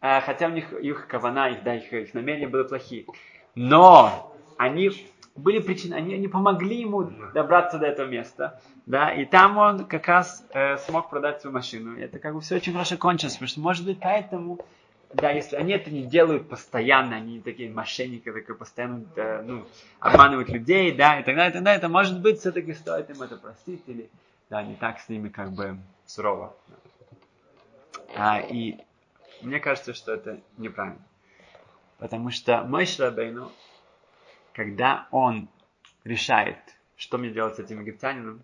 э, 0.00 0.20
хотя 0.20 0.46
у 0.46 0.50
них 0.50 0.72
их 0.72 1.08
кавана, 1.08 1.50
их, 1.50 1.62
да, 1.62 1.74
их, 1.74 1.92
их 1.92 2.14
намерения 2.14 2.48
были 2.48 2.62
плохие, 2.62 3.06
но 3.54 4.32
они 4.56 4.90
были 5.36 5.58
причины, 5.60 5.94
они, 5.94 6.14
они 6.14 6.28
помогли 6.28 6.80
ему 6.80 7.10
добраться 7.34 7.78
до 7.78 7.86
этого 7.86 8.06
места, 8.08 8.60
да, 8.86 9.12
и 9.12 9.24
там 9.24 9.58
он 9.58 9.84
как 9.84 10.06
раз 10.08 10.44
э, 10.52 10.78
смог 10.78 11.10
продать 11.10 11.40
свою 11.40 11.54
машину. 11.54 11.96
И 11.96 12.02
это 12.02 12.18
как 12.18 12.34
бы 12.34 12.40
все 12.40 12.56
очень 12.56 12.72
хорошо 12.72 12.96
кончилось, 12.96 13.34
потому 13.34 13.48
что, 13.48 13.60
может 13.60 13.84
быть, 13.84 13.98
поэтому, 14.00 14.58
да, 15.12 15.30
если 15.30 15.56
они 15.56 15.72
это 15.72 15.90
не 15.90 16.04
делают 16.04 16.48
постоянно, 16.48 17.16
они 17.16 17.40
такие 17.40 17.70
мошенники, 17.70 18.30
такие 18.30 18.54
постоянно, 18.54 19.04
да, 19.14 19.42
ну, 19.44 19.66
обманывают 20.00 20.48
людей, 20.48 20.92
да, 20.92 21.20
и 21.20 21.22
так 21.22 21.36
далее, 21.36 21.50
и 21.50 21.54
так 21.54 21.62
далее, 21.62 21.80
то, 21.80 21.88
может 21.88 22.20
быть, 22.20 22.40
все-таки 22.40 22.72
стоит 22.72 23.10
им 23.10 23.22
это 23.22 23.36
простить, 23.36 23.82
или, 23.86 24.08
да, 24.48 24.62
не 24.62 24.74
так 24.74 25.00
с 25.00 25.08
ними 25.08 25.28
как 25.28 25.52
бы 25.52 25.76
сурово. 26.06 26.54
А, 28.14 28.40
и 28.40 28.78
мне 29.42 29.60
кажется, 29.60 29.92
что 29.92 30.14
это 30.14 30.40
неправильно. 30.56 31.02
Потому 31.98 32.30
что 32.30 32.62
мой 32.62 32.86
Шрабейну, 32.86 33.50
когда 34.56 35.06
он 35.10 35.50
решает, 36.04 36.56
что 36.96 37.18
мне 37.18 37.28
делать 37.28 37.56
с 37.56 37.58
этим 37.58 37.82
египтянином, 37.82 38.42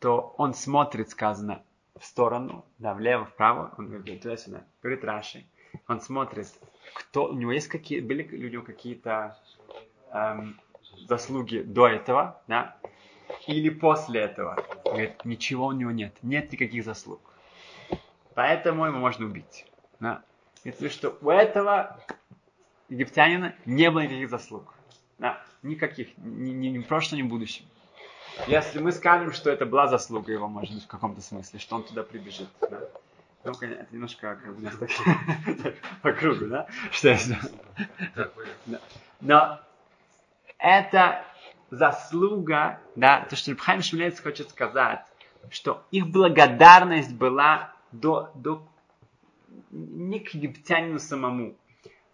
то 0.00 0.34
он 0.36 0.52
смотрит, 0.52 1.10
сказано, 1.10 1.62
в 1.96 2.04
сторону, 2.04 2.64
да, 2.78 2.94
влево, 2.94 3.24
вправо, 3.24 3.72
он 3.78 3.86
говорит 3.86 4.22
туда-сюда, 4.22 4.64
говорит 4.82 5.04
Раши, 5.04 5.46
он 5.86 6.00
смотрит, 6.00 6.48
кто, 6.94 7.26
у 7.26 7.34
него 7.34 7.52
есть 7.52 7.68
какие, 7.68 8.00
были 8.00 8.24
у 8.24 8.50
него 8.50 8.64
какие-то 8.64 9.38
эм, 10.10 10.58
заслуги 11.06 11.58
до 11.58 11.86
этого, 11.86 12.42
да, 12.48 12.76
или 13.46 13.70
после 13.70 14.22
этого. 14.22 14.56
Говорит, 14.84 15.24
ничего 15.24 15.66
у 15.66 15.72
него 15.72 15.92
нет, 15.92 16.16
нет 16.22 16.50
никаких 16.50 16.84
заслуг. 16.84 17.20
Поэтому 18.34 18.86
его 18.86 18.98
можно 18.98 19.26
убить. 19.26 19.66
Да. 20.00 20.24
Это 20.64 20.88
что 20.88 21.16
у 21.20 21.30
этого 21.30 22.00
египтянина 22.88 23.54
не 23.66 23.88
было 23.90 24.00
никаких 24.00 24.30
заслуг. 24.30 24.74
Да. 25.20 25.40
Никаких, 25.62 26.08
ни, 26.16 26.50
ни, 26.50 26.68
ни 26.68 26.78
в 26.78 26.86
прошлом, 26.86 27.18
ни 27.18 27.22
в 27.22 27.28
будущем. 27.28 27.66
Если 28.46 28.78
мы 28.80 28.90
скажем, 28.90 29.32
что 29.32 29.50
это 29.50 29.66
была 29.66 29.86
заслуга 29.86 30.32
его, 30.32 30.48
может 30.48 30.74
быть, 30.74 30.84
в 30.84 30.86
каком-то 30.86 31.20
смысле, 31.20 31.58
что 31.58 31.76
он 31.76 31.84
туда 31.84 32.02
прибежит. 32.02 32.48
Да? 32.62 32.80
Ну, 33.44 33.52
конечно, 33.54 33.82
это 33.82 33.94
немножко 33.94 34.36
как 34.42 34.56
бы, 34.56 34.70
так, 34.70 35.74
по 36.02 36.12
кругу, 36.12 36.46
да? 36.46 36.66
Что 36.90 37.10
это? 37.10 37.38
Но 39.20 39.60
это 40.58 41.22
заслуга, 41.70 42.80
да, 42.96 43.26
то, 43.28 43.36
что 43.36 43.50
Рабхайм 43.50 43.82
Шмелец 43.82 44.20
хочет 44.20 44.48
сказать, 44.48 45.04
что 45.50 45.84
их 45.90 46.08
благодарность 46.08 47.12
была 47.14 47.74
до, 47.92 48.30
до 48.34 48.66
не 49.70 50.20
к 50.20 50.30
египтянину 50.30 50.98
самому, 50.98 51.56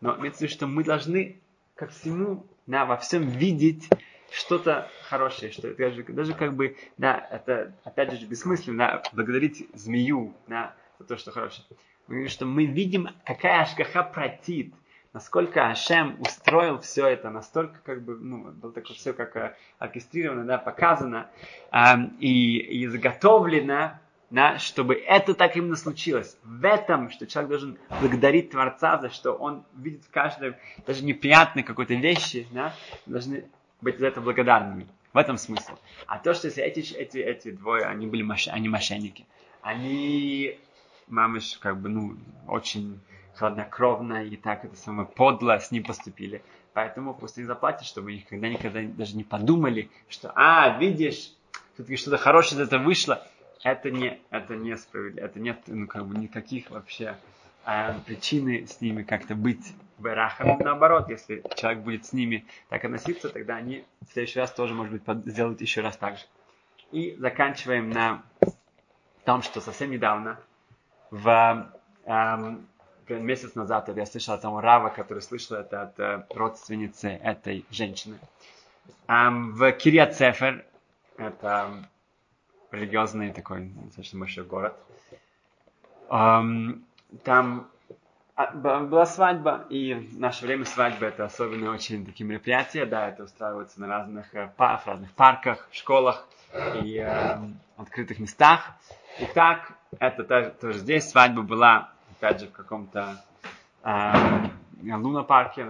но 0.01 0.16
имеется 0.16 0.40
в 0.40 0.42
виду, 0.42 0.53
что 0.53 0.66
мы 0.66 0.83
должны 0.83 1.40
ко 1.77 1.87
всему, 1.87 2.45
да, 2.67 2.85
во 2.85 2.97
всем 2.97 3.29
видеть 3.29 3.89
что-то 4.31 4.91
хорошее, 5.09 5.53
что 5.53 5.73
даже, 5.75 6.03
даже 6.03 6.35
как 6.35 6.55
бы, 6.55 6.77
да, 6.97 7.29
это 7.31 7.75
опять 7.85 8.12
же 8.12 8.27
бессмысленно, 8.27 8.79
да, 8.79 9.03
благодарить 9.12 9.69
змею, 9.75 10.35
да, 10.49 10.75
за 10.99 11.05
то, 11.07 11.17
что 11.17 11.31
хорошее. 11.31 11.65
Мы 12.09 12.15
говорим, 12.15 12.31
что 12.31 12.47
мы 12.47 12.65
видим, 12.65 13.09
какая 13.25 13.62
ашкаха 13.62 14.03
протит, 14.03 14.75
насколько 15.12 15.69
Ашем 15.69 16.21
устроил 16.21 16.79
все 16.81 17.07
это, 17.07 17.31
настолько 17.31 17.79
как 17.85 18.03
бы, 18.03 18.17
ну, 18.17 18.51
было 18.53 18.73
такое 18.73 18.97
все 18.97 19.12
как 19.12 19.37
э, 19.37 19.57
оркестрировано, 19.79 20.45
да, 20.45 20.59
показано 20.59 21.29
э, 21.73 21.79
и, 22.21 22.59
и 22.59 22.87
заготовлено, 22.87 23.99
да, 24.31 24.59
чтобы 24.59 24.95
это 24.95 25.35
так 25.35 25.57
именно 25.57 25.77
случилось. 25.77 26.37
В 26.43 26.65
этом, 26.65 27.11
что 27.11 27.27
человек 27.27 27.51
должен 27.51 27.79
благодарить 28.01 28.51
Творца 28.51 28.99
за 28.99 29.11
что 29.11 29.33
он 29.33 29.65
видит 29.77 30.05
в 30.05 30.11
каждой, 30.11 30.55
даже 30.87 31.05
неприятной 31.05 31.62
какой-то 31.62 31.95
вещи, 31.95 32.47
да, 32.51 32.75
должны 33.07 33.45
быть 33.81 33.99
за 33.99 34.09
это 34.09 34.21
благодарными. 34.21 34.87
В 35.12 35.19
этом 35.19 35.39
смысл. 35.39 35.73
А 36.07 36.19
то, 36.19 36.35
что 36.35 36.49
если 36.49 36.62
эти, 36.62 36.95
эти, 36.95 37.19
эти 37.19 37.51
двое, 37.51 37.85
они 37.85 38.07
были 38.07 38.23
мошенники, 38.23 38.57
они 38.59 38.69
мошенники, 38.69 39.27
они, 39.62 40.59
мамыш, 41.07 41.57
как 41.59 41.81
бы, 41.81 41.89
ну, 41.89 42.17
очень 42.47 43.01
хладнокровно 43.35 44.25
и 44.25 44.37
так 44.37 44.65
это 44.65 44.77
самое 44.77 45.09
подло 45.09 45.59
с 45.59 45.71
ним 45.71 45.85
поступили. 45.85 46.43
Поэтому 46.73 47.15
пусть 47.15 47.39
они 47.39 47.47
заплатят, 47.47 47.87
чтобы 47.87 48.11
они 48.11 48.19
никогда, 48.19 48.49
никогда 48.49 48.83
даже 48.83 49.17
не 49.17 49.25
подумали, 49.25 49.91
что, 50.09 50.33
а, 50.35 50.79
видишь, 50.79 51.33
все-таки 51.75 51.97
что-то 51.97 52.19
хорошее 52.19 52.61
из 52.61 52.69
этого 52.69 52.83
вышло. 52.83 53.27
Это 53.66 53.90
не, 53.90 54.20
это 54.31 54.55
не 54.55 54.76
справедливо, 54.76 55.24
это 55.24 55.40
нет, 55.40 55.59
ну, 55.66 55.88
как 55.88 56.07
бы 56.07 56.16
никаких 56.16 56.70
вообще 56.70 57.16
э, 57.64 57.94
причины 58.07 58.64
с 58.64 58.81
ними 58.81 59.02
как-то 59.02 59.35
быть 59.35 59.74
Берахам, 59.98 60.57
наоборот, 60.61 61.09
если 61.09 61.42
человек 61.57 61.81
будет 61.81 62.07
с 62.07 62.12
ними 62.12 62.46
так 62.68 62.85
относиться, 62.85 63.29
тогда 63.29 63.57
они 63.57 63.85
в 64.09 64.12
следующий 64.12 64.38
раз 64.38 64.52
тоже, 64.52 64.72
может 64.72 64.92
быть, 64.92 65.02
сделают 65.26 65.61
еще 65.62 65.81
раз 65.81 65.96
так 65.96 66.16
же. 66.16 66.22
И 66.92 67.16
заканчиваем 67.18 67.90
на 67.90 68.22
том, 69.24 69.42
что 69.42 69.61
совсем 69.61 69.90
недавно, 69.90 70.38
в 71.11 71.68
эм, 72.05 72.68
месяц 73.09 73.57
назад, 73.57 73.90
я 73.96 74.07
слышал 74.07 74.35
о 74.35 74.38
том 74.38 74.61
Рава, 74.61 74.90
который 74.90 75.24
слышал 75.24 75.57
это 75.57 75.83
от 75.83 75.98
э, 75.98 76.24
родственницы 76.31 77.09
этой 77.09 77.64
женщины. 77.72 78.16
Эм, 79.09 79.55
в 79.55 79.72
Кирия 79.72 80.07
Цефер, 80.07 80.64
это 81.16 81.88
религиозный 82.70 83.33
такой 83.33 83.72
достаточно 83.85 84.20
большой 84.20 84.44
город, 84.44 84.76
там 86.09 87.68
а, 88.38 88.50
была 88.52 89.07
свадьба, 89.07 89.64
и 89.70 89.94
в 89.94 90.20
наше 90.20 90.44
время 90.44 90.66
свадьба 90.66 91.07
это 91.07 91.24
особенно 91.24 91.70
очень 91.70 92.05
такие 92.05 92.26
мероприятия, 92.26 92.85
да, 92.85 93.09
это 93.09 93.24
устраивается 93.24 93.81
на 93.81 93.87
разных, 93.87 94.35
э, 94.35 94.50
в 94.59 94.87
разных 94.87 95.11
парках, 95.12 95.66
школах 95.72 96.29
и 96.83 96.98
э, 96.98 97.38
открытых 97.79 98.18
местах. 98.18 98.74
И 99.20 99.24
так, 99.24 99.72
это 99.98 100.50
тоже, 100.50 100.79
здесь 100.79 101.09
свадьба 101.09 101.40
была, 101.40 101.92
опять 102.11 102.40
же, 102.40 102.48
в 102.48 102.52
каком-то 102.52 103.24
э, 103.83 104.12
луна-парке, 104.83 105.66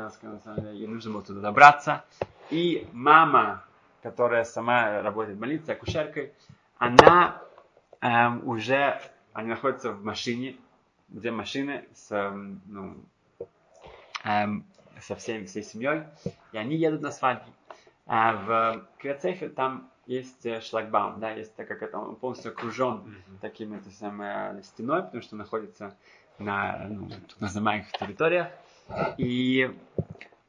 ей 0.73 0.89
нужно 0.89 1.13
было 1.13 1.23
туда 1.23 1.41
добраться. 1.41 2.05
И 2.51 2.89
мама, 2.93 3.63
которая 4.03 4.43
сама 4.43 5.03
работает 5.03 5.37
в 5.37 5.41
больнице, 5.41 5.71
акушеркой, 5.71 6.33
она 6.79 7.43
э, 8.01 8.29
уже, 8.45 9.01
они 9.33 9.49
находятся 9.49 9.93
в 9.93 10.05
машине, 10.05 10.57
две 11.09 11.31
машины 11.31 11.85
с, 11.95 12.11
эм, 12.11 12.61
ну, 12.67 12.97
эм, 14.25 14.65
со 15.01 15.15
всем, 15.17 15.47
всей 15.47 15.63
семьей, 15.63 16.03
и 16.53 16.59
они 16.59 16.77
едут 16.77 17.03
на 17.03 17.11
свадьбу. 17.11 17.51
А 18.07 18.33
в 18.33 18.87
Криоцефе 18.99 19.49
там 19.49 19.91
есть 20.07 20.47
э, 20.47 20.61
шлагбаум, 20.61 21.19
да, 21.21 21.33
есть 21.33 21.55
так 21.57 21.67
как 21.67 21.83
это 21.83 21.99
он 21.99 22.17
полностью 22.17 22.53
окружен 22.53 22.95
mm-hmm. 22.95 23.39
таким 23.41 23.75
это 23.75 23.91
самое, 23.91 24.63
стеной, 24.63 25.03
потому 25.03 25.23
что 25.23 25.37
находится 25.37 25.97
на 26.39 26.87
ну, 26.89 27.09
называемых 27.41 27.91
территориях. 27.93 28.49
И 29.19 29.75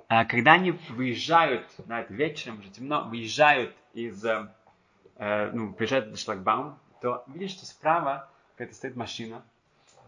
а, 0.07 0.25
когда 0.25 0.53
они 0.53 0.71
выезжают, 0.89 1.65
да, 1.85 2.01
это 2.01 2.13
вечером, 2.13 2.59
уже 2.59 2.69
темно, 2.69 3.03
выезжают 3.09 3.75
из, 3.93 4.23
э, 4.23 4.29
э 4.29 4.47
ну, 5.19 5.73
приезжают 5.73 6.11
на 6.11 6.17
шлагбаум, 6.17 6.77
то 7.01 7.23
видишь, 7.27 7.51
что 7.51 7.65
справа 7.65 8.29
какая-то 8.55 8.75
стоит 8.75 8.95
машина, 8.95 9.43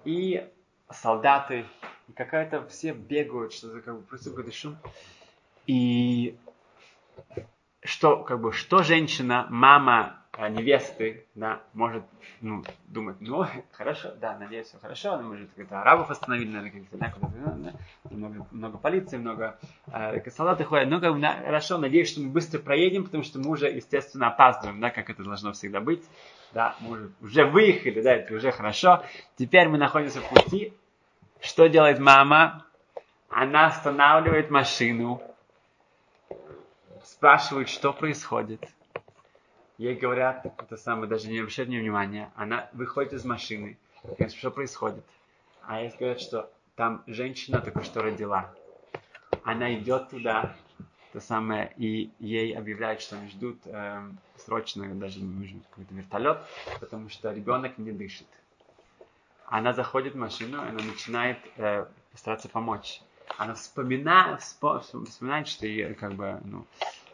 и 0.05 0.47
солдаты, 0.89 1.65
и 2.07 2.11
какая-то 2.13 2.65
все 2.67 2.93
бегают, 2.93 3.53
что-то 3.53 3.81
как 3.81 3.95
бы 3.95 4.01
просто 4.03 4.29
какой-то 4.29 4.51
шум. 4.51 4.77
И 5.67 6.37
что, 7.83 8.23
как 8.23 8.41
бы, 8.41 8.51
что 8.53 8.83
женщина, 8.83 9.47
мама 9.49 10.18
а, 10.33 10.47
невесты, 10.47 11.25
да, 11.35 11.61
может, 11.73 12.03
ну, 12.41 12.63
думать, 12.87 13.17
ну, 13.19 13.45
хорошо, 13.71 14.13
да, 14.21 14.37
надеюсь, 14.37 14.67
все 14.67 14.77
хорошо, 14.77 15.13
она 15.13 15.23
может, 15.23 15.49
это 15.57 15.81
арабов 15.81 16.11
остановили, 16.11 16.49
наверное, 16.49 16.71
каких-то, 16.71 16.97
да, 16.97 17.09
куда-то, 17.09 17.33
да, 17.35 17.73
много, 18.09 18.47
много 18.51 18.77
полиции, 18.77 19.17
много 19.17 19.59
э, 19.91 20.29
солдаты 20.29 20.63
ходят, 20.63 20.89
ну, 20.89 21.01
как 21.01 21.15
на, 21.15 21.33
хорошо, 21.33 21.77
надеюсь, 21.77 22.09
что 22.09 22.21
мы 22.21 22.29
быстро 22.29 22.59
проедем, 22.59 23.05
потому 23.05 23.23
что 23.23 23.39
мы 23.39 23.49
уже, 23.49 23.69
естественно, 23.69 24.27
опаздываем, 24.27 24.79
да, 24.79 24.91
как 24.91 25.09
это 25.09 25.23
должно 25.23 25.51
всегда 25.51 25.81
быть, 25.81 26.03
да, 26.53 26.75
мы 26.79 26.91
уже, 26.91 27.11
уже 27.21 27.45
выехали, 27.45 28.01
да, 28.01 28.13
это 28.13 28.33
уже 28.33 28.51
хорошо. 28.51 29.03
Теперь 29.37 29.67
мы 29.67 29.77
находимся 29.77 30.21
в 30.21 30.29
пути. 30.29 30.73
Что 31.39 31.67
делает 31.67 31.99
мама? 31.99 32.65
Она 33.29 33.67
останавливает 33.67 34.49
машину, 34.49 35.21
спрашивает, 37.03 37.69
что 37.69 37.93
происходит. 37.93 38.67
Ей 39.79 39.95
говорят, 39.95 40.45
это 40.45 40.75
самое, 40.75 41.09
даже 41.09 41.29
не 41.29 41.39
обращает 41.39 41.69
внимания. 41.69 42.29
Она 42.35 42.69
выходит 42.73 43.13
из 43.13 43.23
машины, 43.23 43.77
говорит, 44.03 44.33
что 44.33 44.51
происходит. 44.51 45.05
А 45.61 45.79
ей 45.79 45.89
говорят, 45.97 46.19
что 46.19 46.51
там 46.75 47.01
женщина 47.07 47.61
только 47.61 47.81
что 47.83 48.01
родила. 48.01 48.53
Она 49.45 49.73
идет 49.73 50.09
туда, 50.09 50.53
то 51.13 51.21
самое, 51.21 51.71
и 51.77 52.11
ей 52.19 52.57
объявляют, 52.57 52.99
что 53.01 53.15
они 53.15 53.29
ждут 53.29 53.61
э, 53.67 54.01
срочно, 54.35 54.93
даже 54.95 55.23
нужен 55.23 55.61
какой-то 55.69 55.93
вертолет, 55.93 56.39
потому 56.81 57.07
что 57.07 57.31
ребенок 57.31 57.77
не 57.77 57.93
дышит. 57.93 58.27
Она 59.45 59.71
заходит 59.71 60.13
в 60.13 60.17
машину, 60.17 60.59
она 60.59 60.83
начинает 60.83 61.37
э, 61.55 61.85
стараться 62.15 62.49
помочь. 62.49 63.01
Она 63.37 63.53
вспоминает, 63.53 64.41
вспоминает, 64.41 65.47
что 65.47 65.65
ей, 65.65 65.93
как 65.93 66.15
бы, 66.15 66.41
ну, 66.43 66.65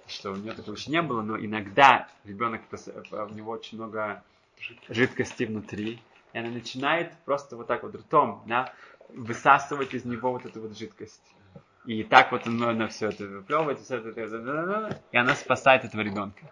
что 0.07 0.31
у 0.31 0.35
нее 0.35 0.53
такого 0.53 0.75
еще 0.75 0.91
не 0.91 1.01
было, 1.01 1.21
но 1.21 1.37
иногда 1.37 2.07
ребенок, 2.23 2.61
у 3.11 3.33
него 3.33 3.51
очень 3.51 3.77
много 3.77 4.23
жидкости 4.89 5.43
внутри, 5.43 6.01
и 6.33 6.37
она 6.37 6.49
начинает 6.49 7.13
просто 7.25 7.55
вот 7.55 7.67
так 7.67 7.83
вот 7.83 7.95
ртом, 7.95 8.43
да, 8.45 8.73
высасывать 9.09 9.93
из 9.93 10.05
него 10.05 10.31
вот 10.31 10.45
эту 10.45 10.61
вот 10.61 10.77
жидкость. 10.77 11.21
И 11.85 12.03
так 12.03 12.31
вот 12.31 12.47
она, 12.47 12.71
она 12.71 12.87
все 12.87 13.09
это 13.09 13.25
выплевывает, 13.25 13.79
все 13.79 13.97
это, 13.97 14.99
и 15.11 15.17
она 15.17 15.35
спасает 15.35 15.85
этого 15.85 16.01
ребенка. 16.01 16.51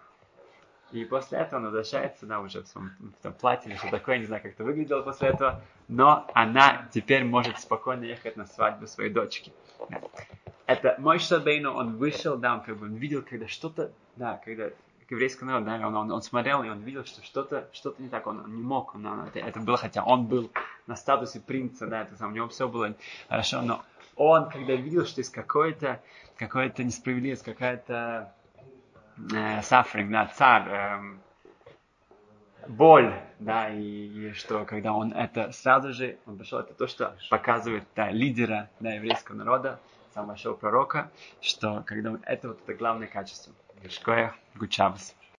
И 0.92 1.06
после 1.06 1.40
этого 1.40 1.58
она 1.58 1.70
возвращается, 1.70 2.28
да, 2.28 2.40
уже 2.40 2.62
в 2.62 2.68
своем 2.68 2.92
в 3.20 3.24
том 3.24 3.34
платье 3.34 3.72
или 3.72 3.78
что 3.80 3.90
такое, 3.90 4.20
не 4.20 4.26
знаю, 4.26 4.44
как 4.44 4.54
это 4.54 4.64
выглядело 4.64 5.02
после 5.02 5.30
этого, 5.30 5.64
но 5.88 6.30
она 6.36 6.88
теперь 6.94 7.24
может 7.24 7.60
спокойно 7.60 8.04
ехать 8.04 8.38
на 8.38 8.46
свадьбу 8.46 8.86
своей 8.86 9.10
дочки 9.10 9.52
это 10.66 10.96
Мойша 11.00 11.40
Бейну, 11.40 11.74
он 11.74 11.98
вышел, 11.98 12.38
да, 12.38 12.56
он 12.56 12.62
как 12.62 12.78
бы 12.78 12.88
видел, 12.88 13.22
когда 13.22 13.48
что-то, 13.48 13.92
да, 14.16 14.42
когда 14.44 14.70
к 14.70 15.12
еврейскому 15.12 15.52
народу, 15.52 15.66
да, 15.66 15.88
он, 15.88 15.96
он, 15.96 16.12
он 16.12 16.22
смотрел, 16.22 16.64
и 16.64 16.70
он 16.70 16.80
видел, 16.82 17.06
что 17.06 17.24
что-то 17.24 17.70
что 17.74 17.94
не 18.00 18.08
так, 18.08 18.26
он, 18.28 18.40
он 18.40 18.56
не 18.56 18.62
мог, 18.62 18.96
он, 18.96 19.06
он, 19.06 19.28
это, 19.28 19.40
это 19.40 19.60
было, 19.60 19.78
хотя 19.78 20.04
он 20.04 20.26
был 20.28 20.52
на 20.88 20.96
статусе 20.96 21.40
принца, 21.42 21.88
да, 21.88 22.04
это, 22.04 22.26
у 22.26 22.32
него 22.32 22.48
все 22.48 22.68
было 22.68 22.96
хорошо, 23.28 23.62
но 23.62 23.84
он, 24.16 24.50
когда 24.50 24.74
видел, 24.76 25.06
что 25.06 25.22
есть 25.22 25.32
какой-то, 25.32 26.02
какой-то 26.38 26.84
несправедливость, 26.84 27.44
какая-то 27.44 28.34
э, 29.18 29.60
suffering, 29.60 30.10
да, 30.10 30.28
царь, 30.28 30.70
э, 30.70 31.02
боль, 32.68 33.14
да, 33.40 33.70
и, 33.70 33.82
и 33.82 34.32
что, 34.34 34.66
когда 34.66 34.94
он 34.94 35.12
это 35.12 35.52
сразу 35.52 35.94
же, 35.94 36.18
он 36.26 36.38
пошел, 36.38 36.60
это 36.60 36.74
то, 36.74 36.88
что 36.88 37.16
показывает 37.30 37.84
да, 37.96 38.10
лидера 38.10 38.70
да, 38.80 38.94
еврейского 38.94 39.36
народа, 39.36 39.80
самого 40.14 40.30
большого 40.30 40.56
пророка, 40.56 41.12
что 41.42 41.84
когда 41.86 42.18
это 42.24 42.50
вот 42.50 42.62
это 42.62 42.74
главное 42.74 43.08
качество. 43.08 43.54
Гешкоях 43.84 44.36
Гучавс. 44.56 45.16